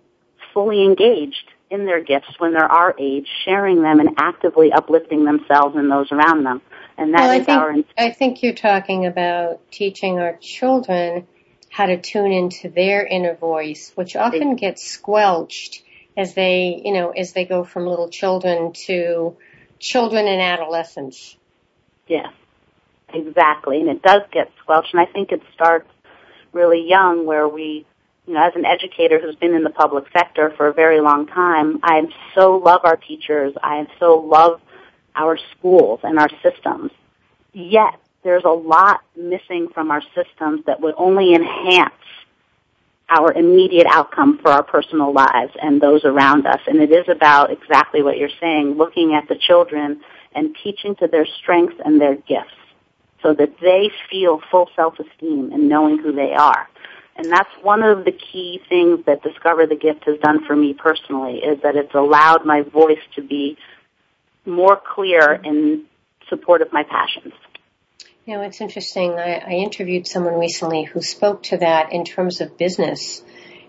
fully 0.53 0.84
engaged 0.84 1.51
in 1.75 1.86
their 1.86 2.01
gifts 2.01 2.39
when 2.39 2.53
they're 2.53 2.72
our 2.72 2.96
age, 3.00 3.27
sharing 3.46 3.82
them 3.82 4.00
and 4.00 4.10
actively 4.17 4.72
uplifting 4.72 5.25
themselves 5.25 5.75
and 5.75 5.91
those 5.91 6.12
around 6.12 6.44
them. 6.44 6.62
And 6.98 7.13
that 7.13 7.22
well, 7.22 7.32
is 7.32 7.41
I 7.41 7.44
think, 7.44 7.60
our. 7.98 8.05
I 8.08 8.12
think 8.12 8.44
you're 8.44 8.53
talking 8.53 9.05
about 9.05 9.72
teaching 9.72 10.20
our 10.20 10.38
children 10.38 11.27
how 11.70 11.86
to 11.88 12.01
tune 12.01 12.32
into 12.32 12.70
their 12.70 13.05
inner 13.05 13.36
voice, 13.36 13.91
which 13.96 14.15
often 14.15 14.55
gets 14.55 14.88
squelched 14.88 15.84
as 16.15 16.34
they, 16.34 16.82
you 16.86 16.94
know, 16.94 17.12
as 17.12 17.34
they 17.34 17.46
go 17.46 17.65
from 17.65 17.86
little 17.86 18.10
children 18.10 18.72
to 18.88 19.36
children 19.77 20.25
and 20.25 20.41
adolescents. 20.41 21.36
Yes, 22.08 22.32
exactly. 23.13 23.82
And 23.82 23.89
it 23.89 24.01
does 24.01 24.22
get 24.32 24.51
squelched. 24.62 24.94
And 24.94 25.01
I 25.01 25.05
think 25.12 25.34
it 25.34 25.41
starts 25.53 25.89
really 26.53 26.88
young 26.88 27.25
where 27.25 27.48
we, 27.48 27.86
you 28.27 28.34
know, 28.34 28.46
as 28.46 28.55
an 28.55 28.65
educator 28.65 29.20
who's 29.20 29.36
been 29.36 29.53
in 29.53 29.63
the 29.63 29.70
public 29.70 30.05
sector 30.12 30.53
for 30.58 30.67
a 30.67 30.74
very 30.74 31.00
long 31.00 31.27
time, 31.27 31.79
I 31.84 32.03
so 32.34 32.58
love 32.58 32.82
our 32.84 32.96
teachers. 32.96 33.53
I 33.62 33.86
so 34.00 34.17
love 34.20 34.62
our 35.15 35.38
schools 35.58 36.00
and 36.03 36.20
our 36.20 36.29
systems. 36.41 36.91
Yet, 37.53 38.00
there's 38.24 38.44
a 38.44 38.50
lot 38.50 39.01
missing 39.15 39.67
from 39.74 39.91
our 39.91 40.01
systems 40.15 40.65
that 40.65 40.82
would 40.82 40.96
only 40.98 41.36
enhance 41.36 41.94
our 43.08 43.32
immediate 43.34 43.86
outcome 43.88 44.39
for 44.39 44.50
our 44.50 44.63
personal 44.63 45.13
lives 45.13 45.53
and 45.62 45.79
those 45.79 46.03
around 46.05 46.48
us. 46.48 46.60
And 46.65 46.82
it 46.82 46.91
is 46.91 47.08
about 47.08 47.51
exactly 47.51 48.01
what 48.01 48.17
you're 48.17 48.29
saying, 48.41 48.74
looking 48.77 49.13
at 49.13 49.29
the 49.29 49.36
children 49.36 50.01
and 50.34 50.55
teaching 50.63 50.96
to 50.96 51.08
their 51.08 51.27
strengths 51.41 51.75
and 51.86 52.01
their 52.01 52.15
gifts 52.15 52.58
so 53.22 53.34
that 53.36 53.55
they 53.62 53.91
feel 54.10 54.41
full 54.50 54.70
self-esteem 54.75 55.51
and 55.53 55.70
knowing 55.70 56.00
who 56.00 56.12
they 56.12 56.34
are. 56.34 56.67
And 57.15 57.31
that's 57.31 57.50
one 57.62 57.81
of 57.81 58.03
the 58.03 58.12
key 58.12 58.62
things 58.67 59.05
that 59.05 59.24
Discover 59.24 59.67
the 59.67 59.75
Gift 59.75 60.03
has 60.05 60.19
done 60.19 60.45
for 60.45 60.55
me 60.55 60.74
personally 60.74 61.38
is 61.38 61.62
that 61.63 61.75
it's 61.75 61.95
allowed 61.95 62.45
my 62.45 62.62
voice 62.62 63.00
to 63.15 63.22
be 63.22 63.57
more 64.45 64.75
clear 64.77 65.34
in 65.34 65.86
support 66.29 66.62
of 66.62 66.74
my 66.74 66.84
passions. 66.84 67.34
You 68.25 68.36
know, 68.36 68.41
it's 68.41 68.60
interesting. 68.60 69.13
I, 69.13 69.38
I 69.38 69.51
interviewed 69.51 70.07
someone 70.07 70.34
recently 70.34 70.84
who 70.84 71.01
spoke 71.01 71.43
to 71.43 71.57
that 71.57 71.93
in 71.93 72.03
terms 72.03 72.41
of 72.41 72.57
business. 72.57 73.24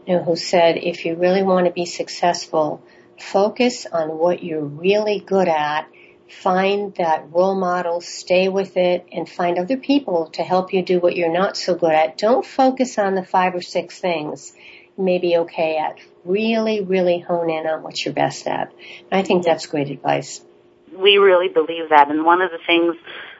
You 0.06 0.16
know, 0.16 0.24
who 0.24 0.36
said 0.36 0.76
if 0.76 1.04
you 1.04 1.14
really 1.14 1.42
want 1.42 1.66
to 1.66 1.72
be 1.72 1.84
successful, 1.84 2.82
focus 3.18 3.86
on 3.86 4.08
what 4.18 4.42
you're 4.42 4.64
really 4.64 5.20
good 5.20 5.48
at 5.48 5.88
find 6.28 6.94
that 6.96 7.30
role 7.30 7.54
model, 7.54 8.00
stay 8.00 8.48
with 8.48 8.76
it, 8.76 9.06
and 9.12 9.28
find 9.28 9.58
other 9.58 9.76
people 9.76 10.26
to 10.34 10.42
help 10.42 10.72
you 10.72 10.82
do 10.82 10.98
what 10.98 11.16
you're 11.16 11.32
not 11.32 11.56
so 11.56 11.74
good 11.74 11.92
at. 11.92 12.18
Don't 12.18 12.44
focus 12.44 12.98
on 12.98 13.14
the 13.14 13.24
five 13.24 13.54
or 13.54 13.62
six 13.62 13.98
things 13.98 14.52
you 14.96 15.04
may 15.04 15.18
be 15.18 15.36
okay 15.38 15.78
at. 15.78 15.98
Really, 16.24 16.80
really 16.80 17.20
hone 17.20 17.50
in 17.50 17.66
on 17.66 17.82
what 17.82 18.04
you're 18.04 18.14
best 18.14 18.46
at. 18.46 18.72
And 19.10 19.20
I 19.20 19.22
think 19.22 19.44
that's 19.44 19.66
great 19.66 19.90
advice. 19.90 20.44
We 20.92 21.18
really 21.18 21.48
believe 21.48 21.90
that, 21.90 22.10
and 22.10 22.24
one 22.24 22.42
of 22.42 22.50
the 22.50 22.58
things 22.66 22.96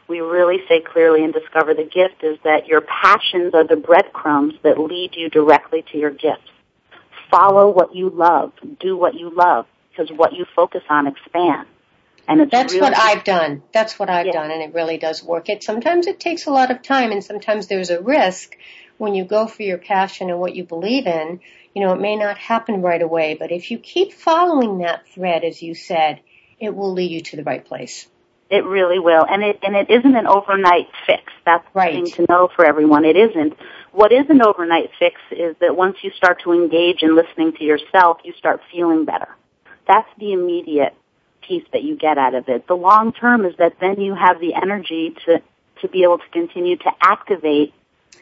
we 0.09 0.21
really 0.21 0.59
say 0.69 0.81
clearly 0.81 1.25
and 1.25 1.33
discover 1.33 1.75
the 1.75 1.83
gift 1.85 2.23
is 2.23 2.39
that 2.45 2.69
your 2.69 2.81
passions 2.81 3.55
are 3.55 3.67
the 3.67 3.77
breadcrumbs 3.77 4.55
that 4.63 4.79
lead 4.79 5.17
you 5.17 5.29
directly 5.31 5.85
to 5.91 5.99
your 5.99 6.11
gifts. 6.11 6.51
Follow 7.31 7.71
what 7.71 7.95
you 7.95 8.11
love. 8.11 8.53
Do 8.79 8.97
what 8.97 9.15
you 9.15 9.31
love 9.35 9.67
because 9.91 10.17
what 10.17 10.33
you 10.33 10.45
focus 10.55 10.83
on 10.89 11.09
expands. 11.09 11.69
And 12.29 12.51
that's 12.51 12.75
really 12.75 12.91
what 12.91 12.99
I've 12.99 13.25
done. 13.25 13.63
That's 13.73 13.99
what 13.99 14.11
I've 14.11 14.27
Yeah. 14.27 14.33
done, 14.33 14.51
and 14.51 14.63
it 14.63 14.75
really 14.75 14.99
does 14.99 15.23
work. 15.23 15.49
It 15.49 15.63
sometimes 15.63 16.07
it 16.07 16.19
takes 16.19 16.47
a 16.47 16.51
lot 16.51 16.71
of 16.71 16.83
time, 16.83 17.13
and 17.13 17.23
sometimes 17.23 17.69
there's 17.69 17.91
a 17.91 18.01
risk 18.01 18.57
when 18.99 19.15
you 19.15 19.25
go 19.25 19.47
for 19.47 19.63
your 19.63 19.79
passion 19.79 20.31
and 20.31 20.41
what 20.41 20.55
you 20.55 20.65
believe 20.65 21.07
in. 21.07 21.41
You 21.75 21.83
know, 21.83 21.93
it 21.93 22.01
may 22.01 22.17
not 22.17 22.39
happen 22.39 22.83
right 22.83 23.03
away, 23.03 23.35
but 23.35 23.53
if 23.53 23.71
you 23.71 23.79
keep 23.79 24.13
following 24.13 24.79
that 24.79 25.07
thread, 25.09 25.45
as 25.45 25.63
you 25.63 25.75
said, 25.75 26.21
it 26.59 26.75
will 26.75 26.93
lead 26.93 27.11
you 27.11 27.21
to 27.21 27.37
the 27.37 27.45
right 27.45 27.65
place. 27.65 28.09
It 28.49 28.65
really 28.65 28.99
will, 28.99 29.25
and 29.29 29.43
it 29.43 29.59
and 29.63 29.77
it 29.77 29.91
isn't 29.91 30.17
an 30.17 30.27
overnight 30.27 30.89
fix. 31.07 31.23
That's 31.45 31.67
Right. 31.75 31.93
the 31.93 32.11
thing 32.11 32.27
to 32.27 32.33
know 32.33 32.49
for 32.55 32.65
everyone. 32.65 33.05
It 33.05 33.17
isn't. 33.17 33.55
What 33.93 34.13
is 34.13 34.29
an 34.31 34.43
overnight 34.43 34.91
fix 34.99 35.21
is 35.31 35.57
that 35.61 35.77
once 35.77 35.97
you 36.03 36.11
start 36.11 36.41
to 36.43 36.53
engage 36.53 37.03
in 37.03 37.15
listening 37.17 37.53
to 37.55 37.65
yourself, 37.65 38.19
you 38.25 38.33
start 38.35 38.61
feeling 38.71 39.05
better. 39.05 39.29
That's 39.87 40.09
the 40.19 40.33
immediate 40.33 40.95
piece 41.47 41.65
that 41.73 41.83
you 41.83 41.97
get 41.97 42.19
out 42.19 42.35
of 42.35 42.49
it. 42.49 42.67
The 42.67 42.77
long 42.77 43.13
term 43.13 43.45
is 43.45 43.55
that 43.59 43.75
then 43.81 44.01
you 44.01 44.15
have 44.15 44.41
the 44.41 44.55
energy 44.55 45.15
to 45.27 45.43
to 45.83 45.89
be 45.89 46.03
able 46.05 46.19
to 46.19 46.29
continue 46.33 46.77
to 46.77 46.91
activate 47.03 47.75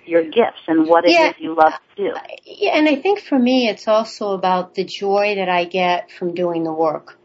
your 0.07 0.23
gifts 0.23 0.61
and 0.66 0.87
what 0.88 1.04
it 1.04 1.11
is 1.11 1.14
Yeah. 1.14 1.33
you 1.38 1.54
love 1.54 1.73
to 1.97 2.11
do. 2.11 2.14
Yeah, 2.45 2.73
and 2.76 2.88
I 2.88 2.97
think 2.97 3.21
for 3.21 3.38
me, 3.38 3.69
it's 3.69 3.87
also 3.88 4.33
about 4.33 4.75
the 4.75 4.85
joy 4.85 5.37
that 5.37 5.49
I 5.49 5.64
get 5.64 6.11
from 6.11 6.35
doing 6.35 6.64
the 6.64 6.73
work. 6.73 7.16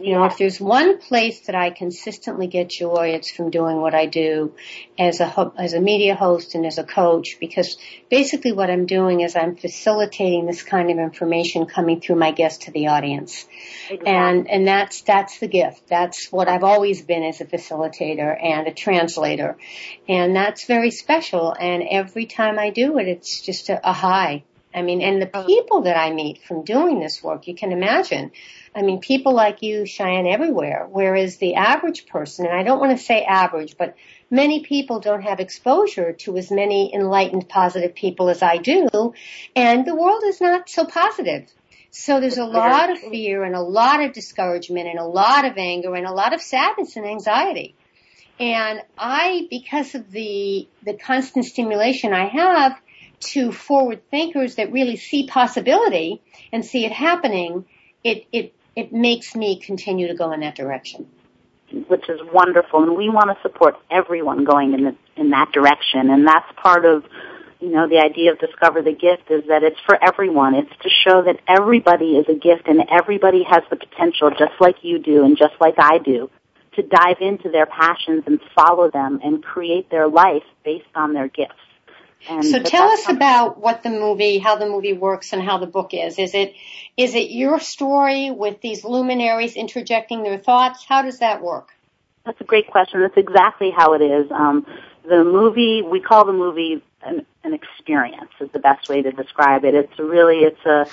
You 0.00 0.12
know, 0.12 0.24
if 0.26 0.38
there's 0.38 0.60
one 0.60 0.98
place 0.98 1.40
that 1.46 1.56
I 1.56 1.70
consistently 1.70 2.46
get 2.46 2.70
joy, 2.70 3.14
it's 3.16 3.32
from 3.32 3.50
doing 3.50 3.80
what 3.80 3.96
I 3.96 4.06
do 4.06 4.54
as 4.96 5.18
a 5.18 5.52
as 5.58 5.72
a 5.72 5.80
media 5.80 6.14
host 6.14 6.54
and 6.54 6.64
as 6.64 6.78
a 6.78 6.84
coach. 6.84 7.38
Because 7.40 7.76
basically, 8.08 8.52
what 8.52 8.70
I'm 8.70 8.86
doing 8.86 9.22
is 9.22 9.34
I'm 9.34 9.56
facilitating 9.56 10.46
this 10.46 10.62
kind 10.62 10.92
of 10.92 10.98
information 10.98 11.66
coming 11.66 12.00
through 12.00 12.14
my 12.14 12.30
guest 12.30 12.62
to 12.62 12.70
the 12.70 12.86
audience, 12.86 13.44
exactly. 13.90 14.08
and 14.08 14.48
and 14.48 14.68
that's 14.68 15.00
that's 15.00 15.40
the 15.40 15.48
gift. 15.48 15.88
That's 15.88 16.30
what 16.30 16.46
I've 16.46 16.62
always 16.64 17.02
been 17.02 17.24
as 17.24 17.40
a 17.40 17.44
facilitator 17.44 18.40
and 18.40 18.68
a 18.68 18.72
translator, 18.72 19.56
and 20.08 20.36
that's 20.36 20.64
very 20.66 20.92
special. 20.92 21.52
And 21.58 21.82
every 21.90 22.26
time 22.26 22.56
I 22.56 22.70
do 22.70 22.98
it, 22.98 23.08
it's 23.08 23.40
just 23.40 23.68
a, 23.68 23.88
a 23.88 23.92
high. 23.92 24.44
I 24.78 24.82
mean, 24.82 25.02
and 25.02 25.20
the 25.20 25.30
oh. 25.34 25.44
people 25.44 25.82
that 25.82 25.96
I 25.96 26.12
meet 26.12 26.42
from 26.42 26.64
doing 26.64 27.00
this 27.00 27.22
work, 27.22 27.48
you 27.48 27.54
can 27.54 27.72
imagine 27.72 28.30
I 28.78 28.82
mean, 28.82 29.00
people 29.00 29.34
like 29.34 29.62
you 29.62 29.86
shine 29.86 30.26
everywhere, 30.26 30.86
whereas 30.88 31.38
the 31.38 31.56
average 31.56 32.06
person, 32.06 32.46
and 32.46 32.54
I 32.54 32.62
don't 32.62 32.78
want 32.78 32.96
to 32.96 33.02
say 33.02 33.24
average, 33.24 33.76
but 33.76 33.96
many 34.30 34.62
people 34.62 35.00
don't 35.00 35.22
have 35.22 35.40
exposure 35.40 36.12
to 36.12 36.36
as 36.36 36.50
many 36.52 36.94
enlightened, 36.94 37.48
positive 37.48 37.94
people 37.94 38.28
as 38.28 38.40
I 38.40 38.58
do, 38.58 39.14
and 39.56 39.84
the 39.84 39.96
world 39.96 40.22
is 40.24 40.40
not 40.40 40.68
so 40.68 40.84
positive. 40.84 41.50
So 41.90 42.20
there's 42.20 42.38
a 42.38 42.44
lot 42.44 42.90
of 42.90 42.98
fear 42.98 43.42
and 43.42 43.56
a 43.56 43.62
lot 43.62 44.00
of 44.00 44.12
discouragement 44.12 44.86
and 44.86 44.98
a 44.98 45.04
lot 45.04 45.44
of 45.44 45.56
anger 45.56 45.94
and 45.94 46.06
a 46.06 46.12
lot 46.12 46.34
of 46.34 46.42
sadness 46.42 46.96
and 46.96 47.06
anxiety. 47.06 47.74
And 48.38 48.82
I, 48.96 49.48
because 49.50 49.94
of 49.96 50.10
the, 50.12 50.68
the 50.84 50.94
constant 50.94 51.46
stimulation 51.46 52.12
I 52.12 52.28
have 52.28 52.78
to 53.20 53.52
forward 53.52 54.08
thinkers 54.10 54.56
that 54.56 54.72
really 54.72 54.96
see 54.96 55.26
possibility 55.26 56.22
and 56.52 56.64
see 56.64 56.84
it 56.84 56.92
happening, 56.92 57.64
it, 58.04 58.26
it 58.32 58.54
it 58.76 58.92
makes 58.92 59.34
me 59.34 59.58
continue 59.58 60.06
to 60.06 60.14
go 60.14 60.30
in 60.30 60.40
that 60.40 60.54
direction. 60.54 61.08
Which 61.88 62.08
is 62.08 62.20
wonderful, 62.32 62.84
and 62.84 62.96
we 62.96 63.08
want 63.08 63.28
to 63.28 63.42
support 63.42 63.74
everyone 63.90 64.44
going 64.44 64.72
in 64.72 64.84
the, 64.84 64.96
in 65.16 65.30
that 65.30 65.50
direction, 65.52 66.10
and 66.10 66.26
that's 66.26 66.46
part 66.56 66.84
of 66.84 67.04
you 67.60 67.70
know, 67.70 67.88
the 67.88 67.98
idea 67.98 68.32
of 68.32 68.38
discover 68.38 68.82
the 68.82 68.92
gift 68.92 69.30
is 69.30 69.44
that 69.48 69.64
it's 69.64 69.80
for 69.84 69.98
everyone. 70.00 70.54
It's 70.54 70.70
to 70.82 70.88
show 70.88 71.22
that 71.24 71.40
everybody 71.48 72.16
is 72.16 72.26
a 72.28 72.34
gift 72.34 72.68
and 72.68 72.82
everybody 72.88 73.42
has 73.42 73.64
the 73.68 73.76
potential, 73.76 74.30
just 74.30 74.54
like 74.60 74.76
you 74.82 74.98
do 74.98 75.24
and 75.24 75.36
just 75.36 75.54
like 75.60 75.74
I 75.76 75.98
do, 75.98 76.30
to 76.76 76.82
dive 76.82 77.16
into 77.20 77.50
their 77.50 77.66
passions 77.66 78.24
and 78.26 78.38
follow 78.54 78.90
them 78.90 79.20
and 79.24 79.42
create 79.42 79.90
their 79.90 80.08
life 80.08 80.44
based 80.64 80.86
on 80.94 81.14
their 81.14 81.26
gifts. 81.26 81.54
So 82.42 82.58
tell 82.60 82.88
us 82.88 83.08
about 83.08 83.58
what 83.58 83.82
the 83.82 83.90
movie, 83.90 84.38
how 84.38 84.56
the 84.56 84.66
movie 84.66 84.92
works 84.92 85.32
and 85.32 85.42
how 85.42 85.58
the 85.58 85.66
book 85.66 85.90
is. 85.92 86.18
Is 86.18 86.34
it, 86.34 86.54
is 86.96 87.14
it 87.14 87.30
your 87.30 87.58
story 87.58 88.30
with 88.30 88.60
these 88.60 88.84
luminaries 88.84 89.56
interjecting 89.56 90.22
their 90.22 90.38
thoughts? 90.38 90.84
How 90.84 91.02
does 91.02 91.20
that 91.20 91.42
work? 91.42 91.68
That's 92.26 92.40
a 92.40 92.44
great 92.44 92.66
question. 92.66 93.00
That's 93.00 93.16
exactly 93.16 93.70
how 93.70 93.94
it 93.94 94.02
is. 94.02 94.30
Um, 94.30 94.66
the 95.08 95.24
movie, 95.24 95.82
we 95.82 96.00
call 96.00 96.26
the 96.26 96.32
movie 96.32 96.82
an, 97.02 97.24
an 97.44 97.54
experience 97.54 98.32
is 98.40 98.50
the 98.52 98.58
best 98.58 98.88
way 98.88 99.00
to 99.00 99.10
describe 99.12 99.64
it. 99.64 99.74
It's 99.74 99.98
really, 99.98 100.40
it's 100.40 100.66
a, 100.66 100.86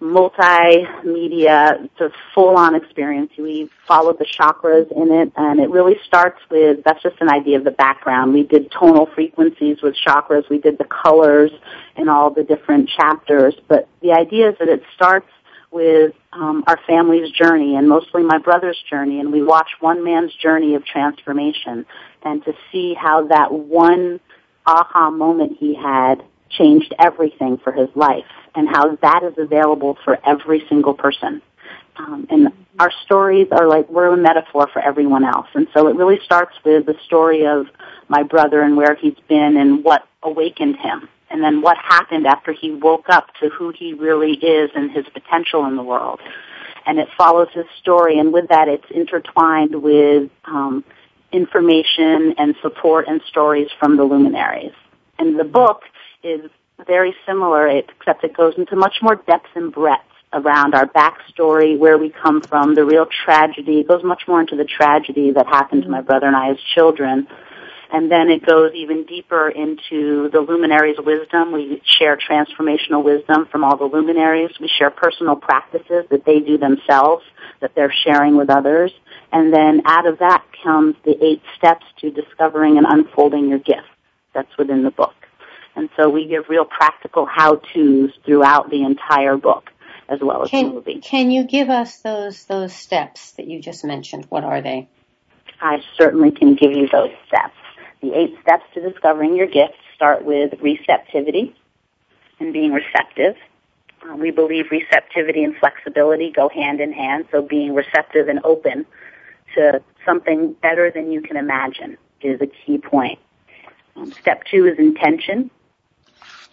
multimedia, 0.00 1.84
it's 1.84 2.00
a 2.00 2.10
full-on 2.34 2.74
experience. 2.74 3.30
We 3.38 3.70
followed 3.88 4.18
the 4.18 4.26
chakras 4.26 4.90
in 4.92 5.10
it, 5.10 5.32
and 5.36 5.60
it 5.60 5.70
really 5.70 5.96
starts 6.06 6.38
with, 6.50 6.84
that's 6.84 7.02
just 7.02 7.16
an 7.20 7.30
idea 7.30 7.58
of 7.58 7.64
the 7.64 7.70
background. 7.70 8.34
We 8.34 8.42
did 8.42 8.70
tonal 8.70 9.06
frequencies 9.14 9.78
with 9.82 9.94
chakras, 10.06 10.48
we 10.50 10.58
did 10.58 10.78
the 10.78 10.84
colors 10.84 11.50
and 11.96 12.10
all 12.10 12.30
the 12.30 12.44
different 12.44 12.90
chapters, 12.90 13.54
but 13.68 13.88
the 14.02 14.12
idea 14.12 14.50
is 14.50 14.58
that 14.58 14.68
it 14.68 14.82
starts 14.94 15.28
with 15.70 16.14
um, 16.32 16.64
our 16.66 16.78
family's 16.86 17.30
journey 17.32 17.76
and 17.76 17.88
mostly 17.88 18.22
my 18.22 18.38
brother's 18.38 18.82
journey, 18.88 19.20
and 19.20 19.32
we 19.32 19.42
watch 19.42 19.70
one 19.80 20.04
man's 20.04 20.34
journey 20.34 20.74
of 20.74 20.84
transformation, 20.84 21.86
and 22.22 22.44
to 22.44 22.52
see 22.70 22.94
how 22.94 23.26
that 23.28 23.52
one 23.52 24.20
aha 24.66 25.10
moment 25.10 25.56
he 25.58 25.74
had 25.74 26.22
changed 26.50 26.94
everything 26.98 27.58
for 27.58 27.72
his 27.72 27.88
life 27.94 28.24
and 28.54 28.68
how 28.68 28.96
that 28.96 29.22
is 29.22 29.34
available 29.38 29.98
for 30.04 30.18
every 30.26 30.64
single 30.68 30.94
person. 30.94 31.42
Um, 31.96 32.26
and 32.30 32.48
our 32.78 32.92
stories 33.04 33.48
are 33.52 33.66
like 33.66 33.88
we're 33.88 34.12
a 34.12 34.16
metaphor 34.16 34.68
for 34.72 34.80
everyone 34.80 35.24
else. 35.24 35.46
And 35.54 35.66
so 35.74 35.88
it 35.88 35.96
really 35.96 36.18
starts 36.24 36.54
with 36.64 36.86
the 36.86 36.94
story 37.06 37.46
of 37.46 37.66
my 38.08 38.22
brother 38.22 38.60
and 38.60 38.76
where 38.76 38.94
he's 38.94 39.16
been 39.28 39.56
and 39.56 39.82
what 39.82 40.06
awakened 40.22 40.76
him. 40.76 41.08
And 41.30 41.42
then 41.42 41.60
what 41.62 41.76
happened 41.76 42.26
after 42.26 42.52
he 42.52 42.70
woke 42.70 43.08
up 43.08 43.28
to 43.40 43.48
who 43.48 43.72
he 43.76 43.94
really 43.94 44.32
is 44.32 44.70
and 44.74 44.90
his 44.90 45.06
potential 45.12 45.66
in 45.66 45.76
the 45.76 45.82
world. 45.82 46.20
And 46.84 46.98
it 46.98 47.08
follows 47.18 47.48
his 47.52 47.66
story 47.80 48.18
and 48.18 48.32
with 48.32 48.48
that 48.48 48.68
it's 48.68 48.86
intertwined 48.90 49.82
with 49.82 50.30
um, 50.44 50.84
information 51.32 52.34
and 52.38 52.54
support 52.62 53.06
and 53.08 53.20
stories 53.28 53.68
from 53.78 53.96
the 53.96 54.04
luminaries. 54.04 54.72
And 55.18 55.38
the 55.38 55.44
book 55.44 55.82
is 56.26 56.50
very 56.86 57.14
similar, 57.26 57.68
except 57.68 58.24
it 58.24 58.36
goes 58.36 58.54
into 58.58 58.76
much 58.76 58.96
more 59.00 59.16
depth 59.16 59.48
and 59.54 59.72
breadth 59.72 60.02
around 60.32 60.74
our 60.74 60.86
backstory, 60.86 61.78
where 61.78 61.96
we 61.96 62.10
come 62.10 62.42
from, 62.42 62.74
the 62.74 62.84
real 62.84 63.06
tragedy. 63.06 63.80
It 63.80 63.88
goes 63.88 64.02
much 64.04 64.24
more 64.28 64.40
into 64.40 64.56
the 64.56 64.64
tragedy 64.64 65.30
that 65.32 65.46
happened 65.46 65.84
to 65.84 65.88
my 65.88 65.98
mm-hmm. 65.98 66.06
brother 66.06 66.26
and 66.26 66.36
I 66.36 66.50
as 66.50 66.58
children. 66.74 67.26
And 67.92 68.10
then 68.10 68.28
it 68.30 68.44
goes 68.44 68.72
even 68.74 69.04
deeper 69.04 69.48
into 69.48 70.28
the 70.30 70.40
luminaries' 70.40 70.98
wisdom. 70.98 71.52
We 71.52 71.80
share 71.84 72.18
transformational 72.18 73.04
wisdom 73.04 73.46
from 73.46 73.62
all 73.62 73.76
the 73.76 73.84
luminaries. 73.84 74.50
We 74.60 74.68
share 74.68 74.90
personal 74.90 75.36
practices 75.36 76.04
that 76.10 76.24
they 76.26 76.40
do 76.40 76.58
themselves, 76.58 77.24
that 77.60 77.76
they're 77.76 77.94
sharing 78.04 78.36
with 78.36 78.50
others. 78.50 78.92
And 79.32 79.52
then 79.54 79.82
out 79.86 80.06
of 80.06 80.18
that 80.18 80.44
comes 80.64 80.96
the 81.04 81.16
eight 81.24 81.42
steps 81.56 81.86
to 82.00 82.10
discovering 82.10 82.76
and 82.76 82.86
unfolding 82.88 83.48
your 83.48 83.60
gift. 83.60 83.88
That's 84.34 84.50
within 84.58 84.82
the 84.82 84.90
book. 84.90 85.14
And 85.76 85.90
so 85.96 86.08
we 86.08 86.26
give 86.26 86.48
real 86.48 86.64
practical 86.64 87.26
how-tos 87.26 88.10
throughout 88.24 88.70
the 88.70 88.82
entire 88.82 89.36
book 89.36 89.70
as 90.08 90.20
well 90.20 90.42
as 90.42 90.50
can, 90.50 90.68
the 90.68 90.74
movie. 90.74 91.00
Can 91.00 91.30
you 91.30 91.44
give 91.44 91.68
us 91.68 91.98
those 91.98 92.44
those 92.44 92.72
steps 92.72 93.32
that 93.32 93.46
you 93.46 93.60
just 93.60 93.84
mentioned? 93.84 94.26
What 94.28 94.44
are 94.44 94.62
they? 94.62 94.88
I 95.60 95.82
certainly 95.96 96.30
can 96.30 96.54
give 96.54 96.72
you 96.72 96.88
those 96.88 97.10
steps. 97.28 97.54
The 98.00 98.14
eight 98.14 98.36
steps 98.42 98.64
to 98.74 98.88
discovering 98.88 99.36
your 99.36 99.46
gifts 99.46 99.78
start 99.94 100.24
with 100.24 100.54
receptivity 100.60 101.54
and 102.38 102.52
being 102.52 102.72
receptive. 102.72 103.36
Uh, 104.02 104.16
we 104.16 104.30
believe 104.30 104.66
receptivity 104.70 105.42
and 105.42 105.56
flexibility 105.56 106.30
go 106.30 106.48
hand 106.48 106.80
in 106.80 106.92
hand, 106.92 107.26
so 107.30 107.42
being 107.42 107.74
receptive 107.74 108.28
and 108.28 108.40
open 108.44 108.86
to 109.54 109.82
something 110.04 110.52
better 110.52 110.90
than 110.90 111.10
you 111.10 111.20
can 111.20 111.36
imagine 111.36 111.96
is 112.20 112.40
a 112.40 112.46
key 112.46 112.78
point. 112.78 113.18
Um, 113.96 114.12
step 114.12 114.44
two 114.44 114.66
is 114.66 114.78
intention. 114.78 115.50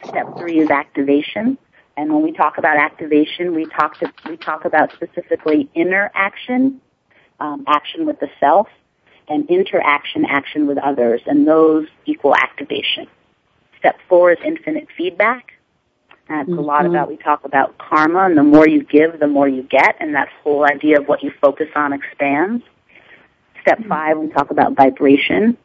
Step 0.05 0.37
three 0.37 0.59
is 0.59 0.69
activation. 0.69 1.57
And 1.95 2.11
when 2.11 2.23
we 2.23 2.31
talk 2.31 2.57
about 2.57 2.77
activation, 2.77 3.53
we 3.53 3.65
talk 3.65 3.99
to, 3.99 4.11
we 4.27 4.37
talk 4.37 4.65
about 4.65 4.91
specifically 4.93 5.69
inner 5.75 6.11
action, 6.15 6.81
um, 7.39 7.63
action 7.67 8.05
with 8.05 8.19
the 8.19 8.29
self, 8.39 8.67
and 9.29 9.49
interaction, 9.49 10.25
action 10.25 10.67
with 10.67 10.77
others, 10.77 11.21
and 11.25 11.47
those 11.47 11.87
equal 12.05 12.35
activation. 12.35 13.07
Step 13.79 13.97
four 14.09 14.31
is 14.31 14.39
infinite 14.43 14.87
feedback. 14.97 15.53
That's 16.27 16.49
mm-hmm. 16.49 16.57
a 16.57 16.61
lot 16.61 16.83
mm-hmm. 16.83 16.95
about, 16.95 17.09
we 17.09 17.17
talk 17.17 17.45
about 17.45 17.77
karma, 17.77 18.25
and 18.25 18.37
the 18.37 18.43
more 18.43 18.67
you 18.67 18.83
give, 18.83 19.19
the 19.19 19.27
more 19.27 19.47
you 19.47 19.63
get, 19.63 19.95
and 19.99 20.15
that 20.15 20.29
whole 20.41 20.65
idea 20.65 20.99
of 20.99 21.07
what 21.07 21.21
you 21.21 21.31
focus 21.41 21.67
on 21.75 21.93
expands. 21.93 22.63
Step 23.61 23.79
mm-hmm. 23.79 23.89
five, 23.89 24.17
we 24.17 24.29
talk 24.29 24.49
about 24.49 24.75
vibration, 24.75 25.57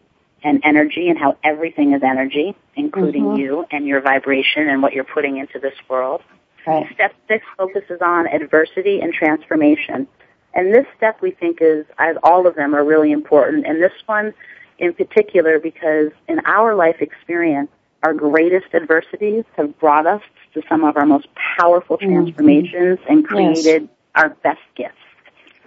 and 0.42 0.61
energy 0.64 1.09
and 1.09 1.18
how 1.18 1.37
everything 1.42 1.92
is 1.92 2.03
energy, 2.03 2.57
including 2.77 3.24
mm-hmm. 3.24 3.40
you 3.40 3.66
and 3.70 3.87
your 3.87 4.01
vibration 4.01 4.68
and 4.68 4.83
what 4.83 4.92
you're 4.92 5.05
putting 5.05 5.38
into 5.38 5.59
this 5.59 5.74
world. 5.88 6.22
Right. 6.66 6.87
Step 6.94 7.14
six 7.27 7.44
focuses 7.57 8.01
on 8.03 8.27
adversity 8.27 9.01
and 9.01 9.12
transformation. 9.12 10.07
And 10.55 10.74
this 10.74 10.87
step 10.96 11.20
we 11.22 11.31
think 11.31 11.59
is, 11.61 11.87
as 11.98 12.16
all 12.22 12.46
of 12.46 12.55
them 12.55 12.74
are 12.74 12.85
really 12.85 13.12
important, 13.12 13.66
and 13.66 13.83
this 13.83 13.92
one 14.07 14.35
in 14.79 14.94
particular 14.94 15.59
because 15.59 16.11
in 16.29 16.40
our 16.46 16.74
life 16.74 16.96
experience, 17.01 17.70
our 18.03 18.14
greatest 18.14 18.66
adversities 18.74 19.44
have 19.57 19.79
brought 19.79 20.07
us 20.07 20.22
to 20.55 20.62
some 20.68 20.85
of 20.85 20.96
our 20.96 21.07
most 21.07 21.27
powerful 21.59 21.98
mm-hmm. 21.98 22.12
transformations 22.14 22.98
mm-hmm. 23.01 23.12
and 23.12 23.27
created 23.27 23.83
yes. 23.83 23.90
our 24.14 24.29
best 24.31 24.61
gifts. 24.77 24.94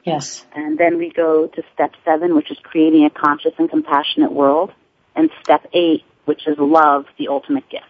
Yes. 0.04 0.46
And 0.56 0.78
then 0.78 0.98
we 0.98 1.12
go 1.12 1.48
to 1.48 1.64
step 1.74 1.92
seven, 2.04 2.36
which 2.36 2.50
is 2.52 2.58
creating 2.64 3.06
a 3.06 3.10
conscious 3.10 3.54
and 3.58 3.70
compassionate 3.70 4.32
world. 4.32 4.72
And 5.16 5.30
step 5.44 5.68
eight, 5.74 6.04
which 6.26 6.48
is 6.48 6.58
love, 6.58 7.06
the 7.18 7.28
ultimate 7.28 7.70
gift. 7.70 7.86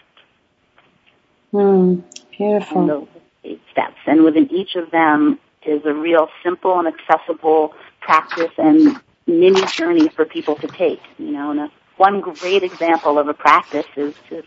Hmm. 1.51 1.99
Beautiful. 2.37 2.81
And 2.81 2.89
those 2.89 3.07
eight 3.43 3.61
steps. 3.71 3.97
And 4.07 4.23
within 4.23 4.51
each 4.51 4.75
of 4.75 4.91
them 4.91 5.39
is 5.65 5.85
a 5.85 5.93
real 5.93 6.27
simple 6.43 6.79
and 6.79 6.87
accessible 6.87 7.73
practice 7.99 8.51
and 8.57 8.99
mini 9.27 9.63
journey 9.67 10.09
for 10.09 10.25
people 10.25 10.55
to 10.55 10.67
take. 10.67 11.01
You 11.17 11.31
know, 11.31 11.51
and 11.51 11.59
a, 11.59 11.71
one 11.97 12.21
great 12.21 12.63
example 12.63 13.19
of 13.19 13.27
a 13.27 13.33
practice 13.33 13.85
is 13.95 14.15
to 14.29 14.43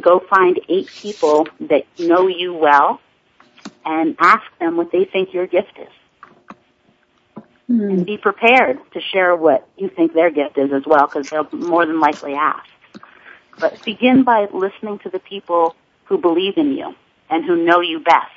go 0.00 0.20
find 0.28 0.60
eight 0.68 0.88
people 0.88 1.46
that 1.60 1.86
know 1.98 2.26
you 2.26 2.52
well 2.52 3.00
and 3.84 4.16
ask 4.18 4.42
them 4.58 4.76
what 4.76 4.90
they 4.92 5.04
think 5.04 5.32
your 5.32 5.46
gift 5.46 5.78
is 5.80 5.88
Mm. 7.70 7.90
And 7.90 8.06
be 8.06 8.16
prepared 8.16 8.78
to 8.92 9.00
share 9.12 9.36
what 9.36 9.68
you 9.76 9.90
think 9.90 10.14
their 10.14 10.30
gift 10.30 10.56
is 10.56 10.72
as 10.72 10.84
well, 10.86 11.06
because 11.06 11.28
they'll 11.28 11.48
more 11.52 11.84
than 11.84 12.00
likely 12.00 12.32
ask. 12.32 12.64
But 13.60 13.84
begin 13.84 14.22
by 14.24 14.46
listening 14.52 15.00
to 15.00 15.10
the 15.10 15.18
people 15.18 15.76
who 16.04 16.16
believe 16.16 16.56
in 16.56 16.72
you 16.72 16.94
and 17.28 17.44
who 17.44 17.64
know 17.64 17.80
you 17.80 18.00
best 18.00 18.32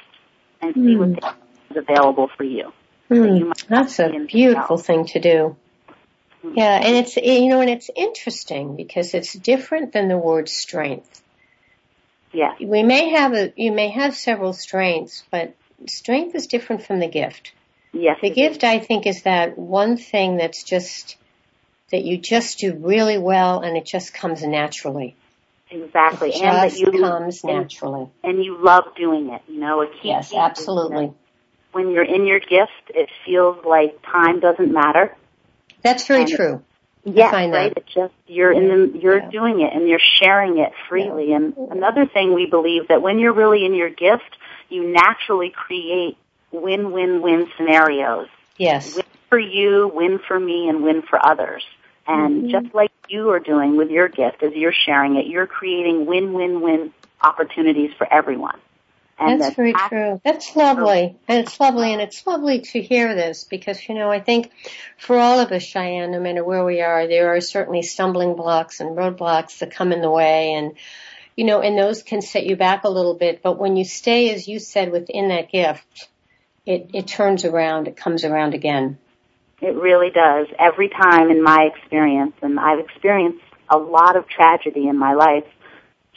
and 0.61 0.73
see 0.73 0.95
mm. 0.95 1.21
what 1.21 1.35
is 1.69 1.77
available 1.77 2.29
for 2.35 2.43
you. 2.43 2.73
Mm. 3.09 3.53
That's 3.67 3.99
a 3.99 4.09
beautiful 4.27 4.77
thing 4.77 5.05
to 5.07 5.19
do. 5.19 5.55
Hmm. 6.41 6.53
Yeah, 6.55 6.75
and 6.81 6.95
it's, 6.95 7.15
you 7.17 7.49
know, 7.49 7.61
and 7.61 7.69
it's 7.69 7.89
interesting 7.95 8.75
because 8.75 9.13
it's 9.13 9.33
different 9.33 9.93
than 9.93 10.07
the 10.07 10.17
word 10.17 10.49
strength. 10.49 11.21
Yeah. 12.33 12.53
We 12.59 12.83
may 12.83 13.09
have 13.11 13.33
a, 13.33 13.53
you 13.55 13.71
may 13.71 13.89
have 13.89 14.15
several 14.15 14.53
strengths, 14.53 15.23
but 15.31 15.55
strength 15.87 16.35
is 16.35 16.47
different 16.47 16.83
from 16.83 16.99
the 16.99 17.07
gift. 17.07 17.53
Yes. 17.93 18.17
The 18.21 18.29
gift, 18.29 18.63
is. 18.63 18.69
I 18.69 18.79
think, 18.79 19.05
is 19.05 19.23
that 19.23 19.57
one 19.57 19.97
thing 19.97 20.37
that's 20.37 20.63
just, 20.63 21.17
that 21.91 22.03
you 22.03 22.17
just 22.17 22.59
do 22.59 22.73
really 22.73 23.17
well 23.17 23.59
and 23.59 23.75
it 23.75 23.85
just 23.85 24.13
comes 24.13 24.43
naturally. 24.43 25.15
Exactly. 25.69 26.29
It 26.29 26.41
and 26.41 26.55
that 26.55 26.77
you 26.77 26.91
comes 26.91 27.43
and, 27.43 27.53
naturally. 27.53 28.09
And 28.23 28.43
you 28.43 28.57
love 28.61 28.95
doing 28.95 29.29
it, 29.29 29.41
you 29.47 29.59
know, 29.59 29.81
a 29.81 29.87
key 29.87 30.09
Yes, 30.09 30.33
absolutely. 30.33 31.13
When 31.71 31.91
you're 31.91 32.03
in 32.03 32.27
your 32.27 32.39
gift, 32.39 32.89
it 32.89 33.09
feels 33.25 33.63
like 33.65 34.01
time 34.03 34.41
doesn't 34.41 34.71
matter. 34.71 35.15
That's 35.81 36.05
very 36.05 36.23
and 36.23 36.29
true. 36.29 36.63
Yes, 37.03 37.33
right. 37.33 37.51
That. 37.51 37.77
It's 37.77 37.93
just 37.93 38.13
you're 38.27 38.51
in 38.51 38.67
the, 38.67 38.99
you're 38.99 39.19
yeah. 39.19 39.29
doing 39.29 39.61
it 39.61 39.73
and 39.73 39.87
you're 39.87 39.99
sharing 39.99 40.59
it 40.59 40.71
freely. 40.87 41.29
Yeah. 41.29 41.37
And 41.37 41.57
another 41.71 42.05
thing 42.05 42.33
we 42.33 42.45
believe 42.45 42.89
that 42.89 43.01
when 43.01 43.17
you're 43.19 43.33
really 43.33 43.65
in 43.65 43.73
your 43.73 43.89
gift, 43.89 44.37
you 44.69 44.91
naturally 44.91 45.49
create 45.49 46.17
win-win-win 46.51 47.49
scenarios. 47.57 48.27
Yes. 48.57 48.95
Win 48.95 49.05
for 49.29 49.39
you, 49.39 49.91
win 49.93 50.19
for 50.19 50.39
me, 50.39 50.69
and 50.69 50.83
win 50.83 51.01
for 51.01 51.23
others. 51.25 51.63
And 52.07 52.43
mm-hmm. 52.43 52.49
just 52.49 52.75
like 52.75 52.91
you 53.09 53.29
are 53.29 53.39
doing 53.39 53.77
with 53.77 53.89
your 53.89 54.07
gift 54.07 54.43
as 54.43 54.53
you're 54.53 54.73
sharing 54.73 55.15
it, 55.15 55.27
you're 55.27 55.47
creating 55.47 56.05
win-win-win 56.05 56.93
opportunities 57.21 57.91
for 57.97 58.11
everyone. 58.11 58.59
And 59.19 59.39
that's, 59.39 59.49
that's 59.49 59.55
very 59.55 59.73
true. 59.73 60.21
That's 60.25 60.55
lovely. 60.55 61.15
And 61.27 61.45
it's 61.45 61.59
lovely 61.59 61.93
and 61.93 62.01
it's 62.01 62.25
lovely 62.25 62.61
to 62.61 62.81
hear 62.81 63.13
this 63.13 63.43
because, 63.43 63.87
you 63.87 63.93
know, 63.93 64.09
I 64.09 64.19
think 64.19 64.51
for 64.97 65.15
all 65.17 65.39
of 65.39 65.51
us, 65.51 65.63
Shajen, 65.63 66.09
no 66.09 66.19
matter 66.19 66.43
where 66.43 66.65
we 66.65 66.81
are, 66.81 67.07
there 67.07 67.35
are 67.35 67.41
certainly 67.41 67.83
stumbling 67.83 68.35
blocks 68.35 68.79
and 68.79 68.97
roadblocks 68.97 69.59
that 69.59 69.75
come 69.75 69.91
in 69.91 70.01
the 70.01 70.09
way 70.09 70.53
and, 70.53 70.73
you 71.35 71.45
know, 71.45 71.61
and 71.61 71.77
those 71.77 72.01
can 72.01 72.23
set 72.23 72.47
you 72.47 72.55
back 72.55 72.83
a 72.83 72.89
little 72.89 73.13
bit. 73.13 73.43
But 73.43 73.59
when 73.59 73.77
you 73.77 73.85
stay, 73.85 74.33
as 74.33 74.47
you 74.47 74.57
said, 74.57 74.91
within 74.91 75.27
that 75.27 75.51
gift, 75.51 76.09
it, 76.65 76.89
it 76.93 77.07
turns 77.07 77.45
around, 77.45 77.87
it 77.87 77.97
comes 77.97 78.23
around 78.23 78.53
again. 78.53 78.97
It 79.61 79.75
really 79.75 80.09
does. 80.09 80.47
Every 80.57 80.89
time 80.89 81.29
in 81.29 81.43
my 81.43 81.69
experience, 81.75 82.33
and 82.41 82.59
I've 82.59 82.79
experienced 82.79 83.43
a 83.69 83.77
lot 83.77 84.15
of 84.15 84.27
tragedy 84.27 84.87
in 84.87 84.97
my 84.97 85.13
life, 85.13 85.45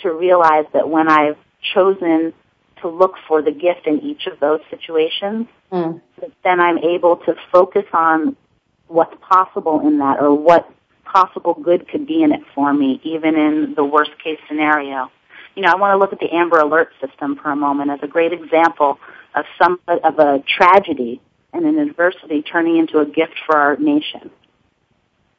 to 0.03 0.13
realize 0.13 0.67
that 0.73 0.89
when 0.89 1.09
I've 1.09 1.37
chosen 1.75 2.33
to 2.83 2.89
look 2.89 3.15
for 3.27 3.43
the 3.43 3.53
gift 3.53 3.87
in 3.87 4.01
each 4.01 4.27
of 4.27 4.41
those 4.41 4.61
situations, 4.71 5.47
mm. 5.73 6.01
then 6.43 6.61
I'm 6.61 6.79
able 6.79 7.17
to 7.17 7.35
focus 7.53 7.85
on 7.93 8.37
what's 8.89 9.15
possible 9.21 9.87
in 9.87 9.99
that 9.99 10.21
or 10.21 10.35
what 10.35 10.71
possible 11.05 11.55
good 11.55 11.89
could 11.89 12.07
be 12.07 12.23
in 12.23 12.33
it 12.33 12.41
for 12.55 12.73
me, 12.73 13.01
even 13.05 13.37
in 13.37 13.75
the 13.75 13.85
worst 13.85 14.11
case 14.23 14.39
scenario. 14.49 15.11
You 15.55 15.63
know, 15.63 15.71
I 15.71 15.77
want 15.77 15.93
to 15.93 15.99
look 15.99 16.13
at 16.13 16.19
the 16.19 16.35
Amber 16.35 16.59
Alert 16.59 16.91
system 17.01 17.37
for 17.37 17.51
a 17.51 17.57
moment 17.57 17.91
as 17.91 18.01
a 18.03 18.09
great 18.09 18.33
example 18.33 18.99
of 19.35 19.45
some 19.59 19.81
of 19.87 20.19
a 20.19 20.43
tragedy 20.47 21.21
and 21.53 21.67
an 21.67 21.79
adversity 21.79 22.43
turning 22.43 22.79
into 22.79 22.99
a 22.99 23.07
gift 23.07 23.35
for 23.47 23.57
our 23.57 23.77
nation. 23.77 24.31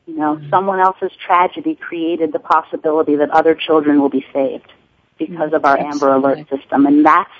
You 0.06 0.18
know, 0.18 0.36
mm-hmm. 0.36 0.50
someone 0.50 0.80
else's 0.80 1.12
tragedy 1.26 1.76
created 1.76 2.32
the 2.32 2.40
possibility 2.40 3.16
that 3.18 3.32
other 3.32 3.56
children 3.56 4.00
will 4.02 4.10
be 4.10 4.26
saved 4.34 4.72
because 5.18 5.54
of 5.54 5.66
our 5.66 5.78
Amber 5.78 6.14
Alert 6.14 6.48
system. 6.50 6.86
And 6.86 7.06
that's 7.06 7.32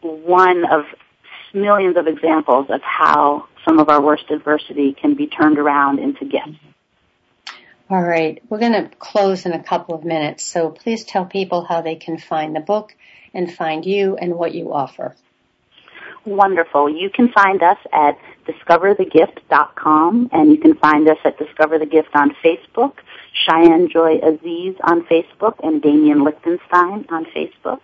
one 0.00 0.64
of 0.64 0.84
millions 1.54 1.96
of 1.96 2.06
examples 2.06 2.66
of 2.70 2.80
how 2.82 3.48
some 3.64 3.78
of 3.78 3.88
our 3.88 4.00
worst 4.00 4.30
adversity 4.30 4.92
can 4.92 5.14
be 5.14 5.26
turned 5.26 5.58
around 5.58 5.98
into 5.98 6.24
gifts. 6.24 6.58
All 7.88 8.02
right. 8.02 8.42
We're 8.48 8.60
going 8.60 8.72
to 8.72 8.90
close 8.98 9.46
in 9.46 9.52
a 9.52 9.62
couple 9.62 9.94
of 9.94 10.04
minutes. 10.04 10.44
So 10.44 10.70
please 10.70 11.04
tell 11.04 11.26
people 11.26 11.64
how 11.64 11.80
they 11.80 11.96
can 11.96 12.18
find 12.18 12.54
the 12.54 12.60
book 12.60 12.94
and 13.34 13.52
find 13.52 13.84
you 13.84 14.16
and 14.16 14.36
what 14.36 14.54
you 14.54 14.72
offer. 14.72 15.16
Wonderful. 16.26 16.90
You 16.90 17.08
can 17.08 17.32
find 17.32 17.62
us 17.62 17.78
at 17.92 18.18
discoverthegift.com 18.46 20.30
and 20.32 20.50
you 20.50 20.58
can 20.58 20.74
find 20.74 21.08
us 21.08 21.16
at 21.24 21.38
Discover 21.38 21.78
the 21.78 21.86
Gift 21.86 22.10
on 22.14 22.36
Facebook, 22.44 22.94
Shajen 23.46 23.90
Joy 23.90 24.18
Aziz 24.18 24.76
on 24.82 25.02
Facebook, 25.06 25.54
and 25.62 25.82
Demian 25.82 26.24
Lichtenstein 26.24 27.06
on 27.08 27.24
Facebook. 27.34 27.80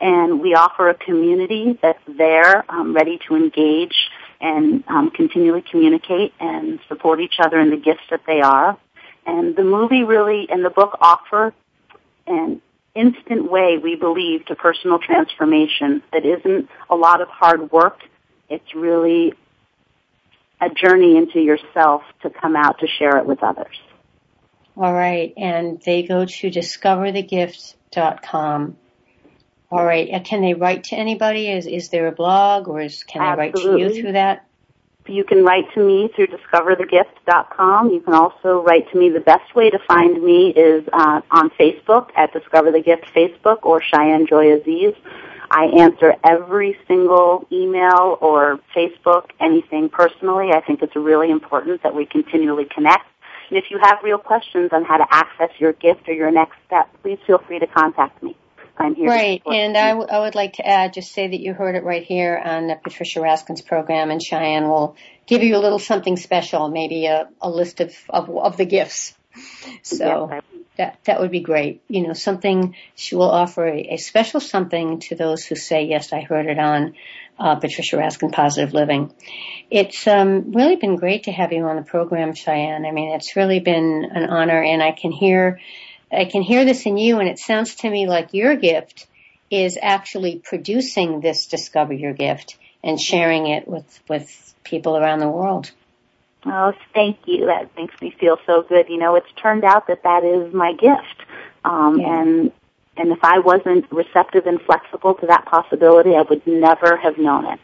And 0.00 0.40
we 0.40 0.54
offer 0.54 0.88
a 0.88 0.94
community 0.94 1.78
that's 1.82 2.02
there, 2.06 2.64
um, 2.70 2.94
ready 2.94 3.18
to 3.28 3.34
engage 3.34 4.08
and 4.40 4.84
um, 4.88 5.10
continually 5.10 5.62
communicate 5.62 6.32
and 6.40 6.78
support 6.88 7.20
each 7.20 7.40
other 7.40 7.60
in 7.60 7.70
the 7.70 7.76
gifts 7.76 8.04
that 8.10 8.22
they 8.26 8.40
are. 8.40 8.78
And 9.26 9.54
the 9.56 9.64
movie 9.64 10.04
really 10.04 10.48
and 10.48 10.64
the 10.64 10.70
book 10.70 10.96
offer 11.00 11.52
an 12.26 12.62
instant 12.94 13.50
way, 13.50 13.78
we 13.82 13.96
believe, 13.96 14.46
to 14.46 14.54
personal 14.54 14.98
transformation 14.98 16.02
that 16.12 16.24
isn't 16.24 16.68
a 16.88 16.96
lot 16.96 17.20
of 17.20 17.28
hard 17.28 17.70
work. 17.72 17.98
It's 18.48 18.74
really 18.74 19.34
a 20.60 20.70
journey 20.70 21.16
into 21.16 21.40
yourself 21.40 22.02
to 22.22 22.30
come 22.30 22.54
out 22.56 22.78
to 22.80 22.86
share 22.86 23.18
it 23.18 23.26
with 23.26 23.42
others. 23.42 23.76
All 24.76 24.92
right. 24.92 25.32
And 25.36 25.80
they 25.84 26.02
go 26.02 26.24
to 26.24 26.50
discoverthegift.com. 26.50 28.76
All 29.70 29.84
right. 29.84 30.08
Uh, 30.12 30.18
can 30.20 30.40
they 30.42 30.54
write 30.54 30.84
to 30.84 30.96
anybody? 30.96 31.48
Is, 31.48 31.66
is 31.66 31.90
there 31.90 32.06
a 32.08 32.12
blog 32.12 32.68
or 32.68 32.80
is, 32.80 33.04
can 33.04 33.22
Absolutely. 33.22 33.52
they 33.52 33.52
write 33.52 33.54
to 33.54 33.78
you 33.94 34.02
through 34.02 34.12
that? 34.12 34.46
You 35.06 35.24
can 35.24 35.44
write 35.44 35.72
to 35.74 35.80
me 35.80 36.10
through 36.14 36.28
discoverthegift.com. 36.28 37.90
You 37.90 38.00
can 38.00 38.14
also 38.14 38.62
write 38.62 38.90
to 38.92 38.98
me. 38.98 39.08
The 39.08 39.20
best 39.20 39.54
way 39.54 39.70
to 39.70 39.78
find 39.88 40.22
me 40.22 40.50
is 40.50 40.86
uh, 40.92 41.20
on 41.30 41.50
Facebook 41.50 42.10
at 42.16 42.32
Discover 42.32 42.72
the 42.72 42.80
Gift 42.80 43.06
Facebook 43.14 43.58
or 43.62 43.80
Shajen 43.80 44.28
Joy 44.28 44.52
Aziz. 44.52 44.94
I 45.50 45.64
answer 45.64 46.14
every 46.22 46.78
single 46.86 47.46
email 47.50 48.18
or 48.20 48.60
Facebook, 48.74 49.30
anything 49.40 49.88
personally. 49.88 50.52
I 50.52 50.60
think 50.60 50.80
it's 50.80 50.94
really 50.94 51.30
important 51.30 51.82
that 51.82 51.94
we 51.94 52.06
continually 52.06 52.66
connect. 52.66 53.06
And 53.48 53.58
if 53.58 53.64
you 53.68 53.78
have 53.82 53.98
real 54.04 54.18
questions 54.18 54.70
on 54.72 54.84
how 54.84 54.98
to 54.98 55.06
access 55.10 55.50
your 55.58 55.72
gift 55.72 56.08
or 56.08 56.12
your 56.12 56.30
next 56.30 56.56
step, 56.66 56.88
please 57.02 57.18
feel 57.26 57.38
free 57.38 57.58
to 57.58 57.66
contact 57.66 58.22
me. 58.22 58.36
I'm 58.80 58.94
here. 58.94 59.08
Right, 59.08 59.42
and 59.44 59.76
I, 59.76 59.90
w- 59.90 60.08
I 60.08 60.20
would 60.20 60.34
like 60.34 60.54
to 60.54 60.66
add, 60.66 60.94
just 60.94 61.12
say 61.12 61.28
that 61.28 61.38
you 61.38 61.52
heard 61.52 61.76
it 61.76 61.84
right 61.84 62.02
here 62.02 62.40
on 62.42 62.72
Patricia 62.82 63.20
Raskin's 63.20 63.60
program, 63.60 64.10
and 64.10 64.22
Shajen 64.22 64.68
will 64.68 64.96
give 65.26 65.42
you 65.42 65.56
a 65.56 65.60
little 65.60 65.78
something 65.78 66.16
special, 66.16 66.70
maybe 66.70 67.04
a, 67.04 67.28
a 67.42 67.50
list 67.50 67.80
of, 67.80 67.94
of, 68.08 68.30
of 68.30 68.56
the 68.56 68.64
gifts. 68.64 69.14
So 69.82 70.28
yes, 70.30 70.42
that 70.78 70.98
that 71.04 71.20
would 71.20 71.30
be 71.30 71.40
great. 71.40 71.82
You 71.88 72.06
know, 72.06 72.14
something 72.14 72.74
she 72.94 73.16
will 73.16 73.30
offer 73.30 73.66
a, 73.66 73.94
a 73.94 73.96
special 73.98 74.40
something 74.40 75.00
to 75.00 75.14
those 75.14 75.44
who 75.44 75.56
say, 75.56 75.84
"Yes, 75.84 76.12
I 76.12 76.22
heard 76.22 76.46
it 76.46 76.58
on 76.58 76.94
uh, 77.38 77.56
Patricia 77.56 77.96
Raskin 77.96 78.32
Positive 78.32 78.72
Living." 78.72 79.12
It's 79.70 80.06
um, 80.06 80.52
really 80.52 80.76
been 80.76 80.96
great 80.96 81.24
to 81.24 81.32
have 81.32 81.52
you 81.52 81.64
on 81.64 81.76
the 81.76 81.82
program, 81.82 82.32
Shajen. 82.32 82.88
I 82.88 82.92
mean, 82.92 83.14
it's 83.14 83.36
really 83.36 83.60
been 83.60 84.10
an 84.10 84.30
honor, 84.30 84.62
and 84.62 84.82
I 84.82 84.92
can 84.92 85.12
hear 85.12 85.60
I 86.12 86.24
can 86.24 86.42
hear 86.42 86.64
this 86.64 86.86
in 86.86 86.96
you 86.96 87.18
and 87.18 87.28
it 87.28 87.38
sounds 87.38 87.76
to 87.76 87.90
me 87.90 88.06
like 88.06 88.34
your 88.34 88.56
gift 88.56 89.06
is 89.50 89.78
actually 89.80 90.38
producing 90.38 91.20
this 91.20 91.46
discover 91.46 91.92
your 91.92 92.12
gift 92.12 92.56
and 92.82 93.00
sharing 93.00 93.46
it 93.46 93.66
with, 93.68 94.00
with 94.08 94.54
people 94.64 94.96
around 94.96 95.20
the 95.20 95.28
world. 95.28 95.70
Oh, 96.46 96.72
thank 96.94 97.18
you. 97.26 97.46
That 97.46 97.70
makes 97.76 98.00
me 98.00 98.14
feel 98.18 98.38
so 98.46 98.62
good. 98.62 98.88
You 98.88 98.98
know, 98.98 99.16
it's 99.16 99.30
turned 99.40 99.64
out 99.64 99.88
that 99.88 100.02
that 100.04 100.24
is 100.24 100.54
my 100.54 100.72
gift. 100.72 101.28
Um, 101.64 101.98
yeah. 101.98 102.20
and, 102.20 102.52
and 102.96 103.12
if 103.12 103.18
I 103.22 103.40
wasn't 103.40 103.90
receptive 103.92 104.46
and 104.46 104.60
flexible 104.62 105.14
to 105.14 105.26
that 105.26 105.44
possibility, 105.44 106.14
I 106.14 106.22
would 106.22 106.46
never 106.46 106.96
have 106.96 107.18
known 107.18 107.46
it. 107.46 107.60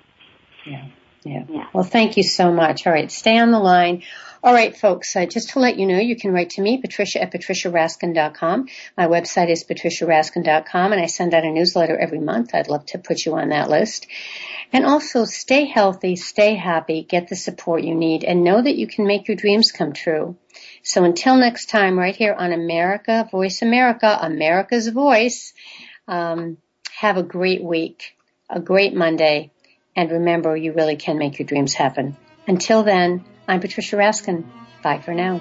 Yeah. 0.67 0.87
Yeah. 1.27 1.45
yeah. 1.49 1.67
Well, 1.73 1.85
thank 1.85 2.17
you 2.17 2.23
so 2.23 2.53
much. 2.53 2.87
All 2.87 2.93
right. 2.93 3.11
Stay 3.11 3.39
on 3.39 3.51
the 3.51 3.59
line. 3.59 4.03
All 4.43 4.55
right, 4.55 4.77
folks, 4.77 5.17
uh, 5.17 5.27
just 5.27 5.51
to 5.51 5.59
let 5.59 5.77
you 5.77 5.87
know, 5.87 5.99
you 5.99 6.15
can 6.15 6.31
write 6.31 6.51
to 6.51 6.63
me, 6.63 6.79
Patricia 6.79 7.21
at 7.21 7.33
patriciaraskin.com. 7.33 8.69
My 8.97 9.09
website 9.09 9.51
is 9.51 9.65
patriciaraskin.com 9.65 10.93
and 10.93 11.01
I 11.01 11.07
send 11.07 11.35
out 11.35 11.45
a 11.45 11.51
newsletter 11.51 11.99
every 11.99 12.21
month. 12.21 12.55
I'd 12.55 12.69
love 12.69 12.87
to 12.87 12.99
put 12.99 13.27
you 13.27 13.35
on 13.35 13.49
that 13.49 13.69
list. 13.69 14.07
And 14.73 14.85
also 14.85 15.25
stay 15.25 15.65
healthy, 15.65 16.15
stay 16.15 16.55
happy, 16.55 17.03
get 17.03 17.29
the 17.29 17.35
support 17.35 17.83
you 17.83 17.97
need, 17.97 18.23
and 18.23 18.45
know 18.45 18.63
that 18.63 18.77
you 18.77 18.87
can 18.87 19.07
make 19.07 19.27
your 19.27 19.37
dreams 19.37 19.73
come 19.73 19.93
true. 19.93 20.37
So 20.83 21.03
until 21.03 21.37
next 21.37 21.69
time, 21.69 21.99
right 21.99 22.15
here 22.15 22.35
on 22.35 22.53
America, 22.53 23.29
Voice 23.31 23.63
America, 23.63 24.17
America's 24.23 24.87
Voice, 24.87 25.55
um, 26.07 26.59
have 26.93 27.17
a 27.17 27.23
great 27.25 27.65
week, 27.65 28.17
a 28.49 28.61
great 28.61 28.95
Monday, 28.95 29.51
and 29.97 30.11
remember, 30.11 30.57
you 30.57 30.73
really 30.73 30.97
can 30.97 31.19
make 31.19 31.39
your 31.39 31.47
dreams 31.47 31.75
happen. 31.75 32.17
Until 32.47 32.83
then, 32.83 33.25
I'm 33.49 33.61
Patricia 33.61 33.97
Raskin. 33.97 34.45
Bye 34.83 35.01
for 35.01 35.15
now. 35.15 35.41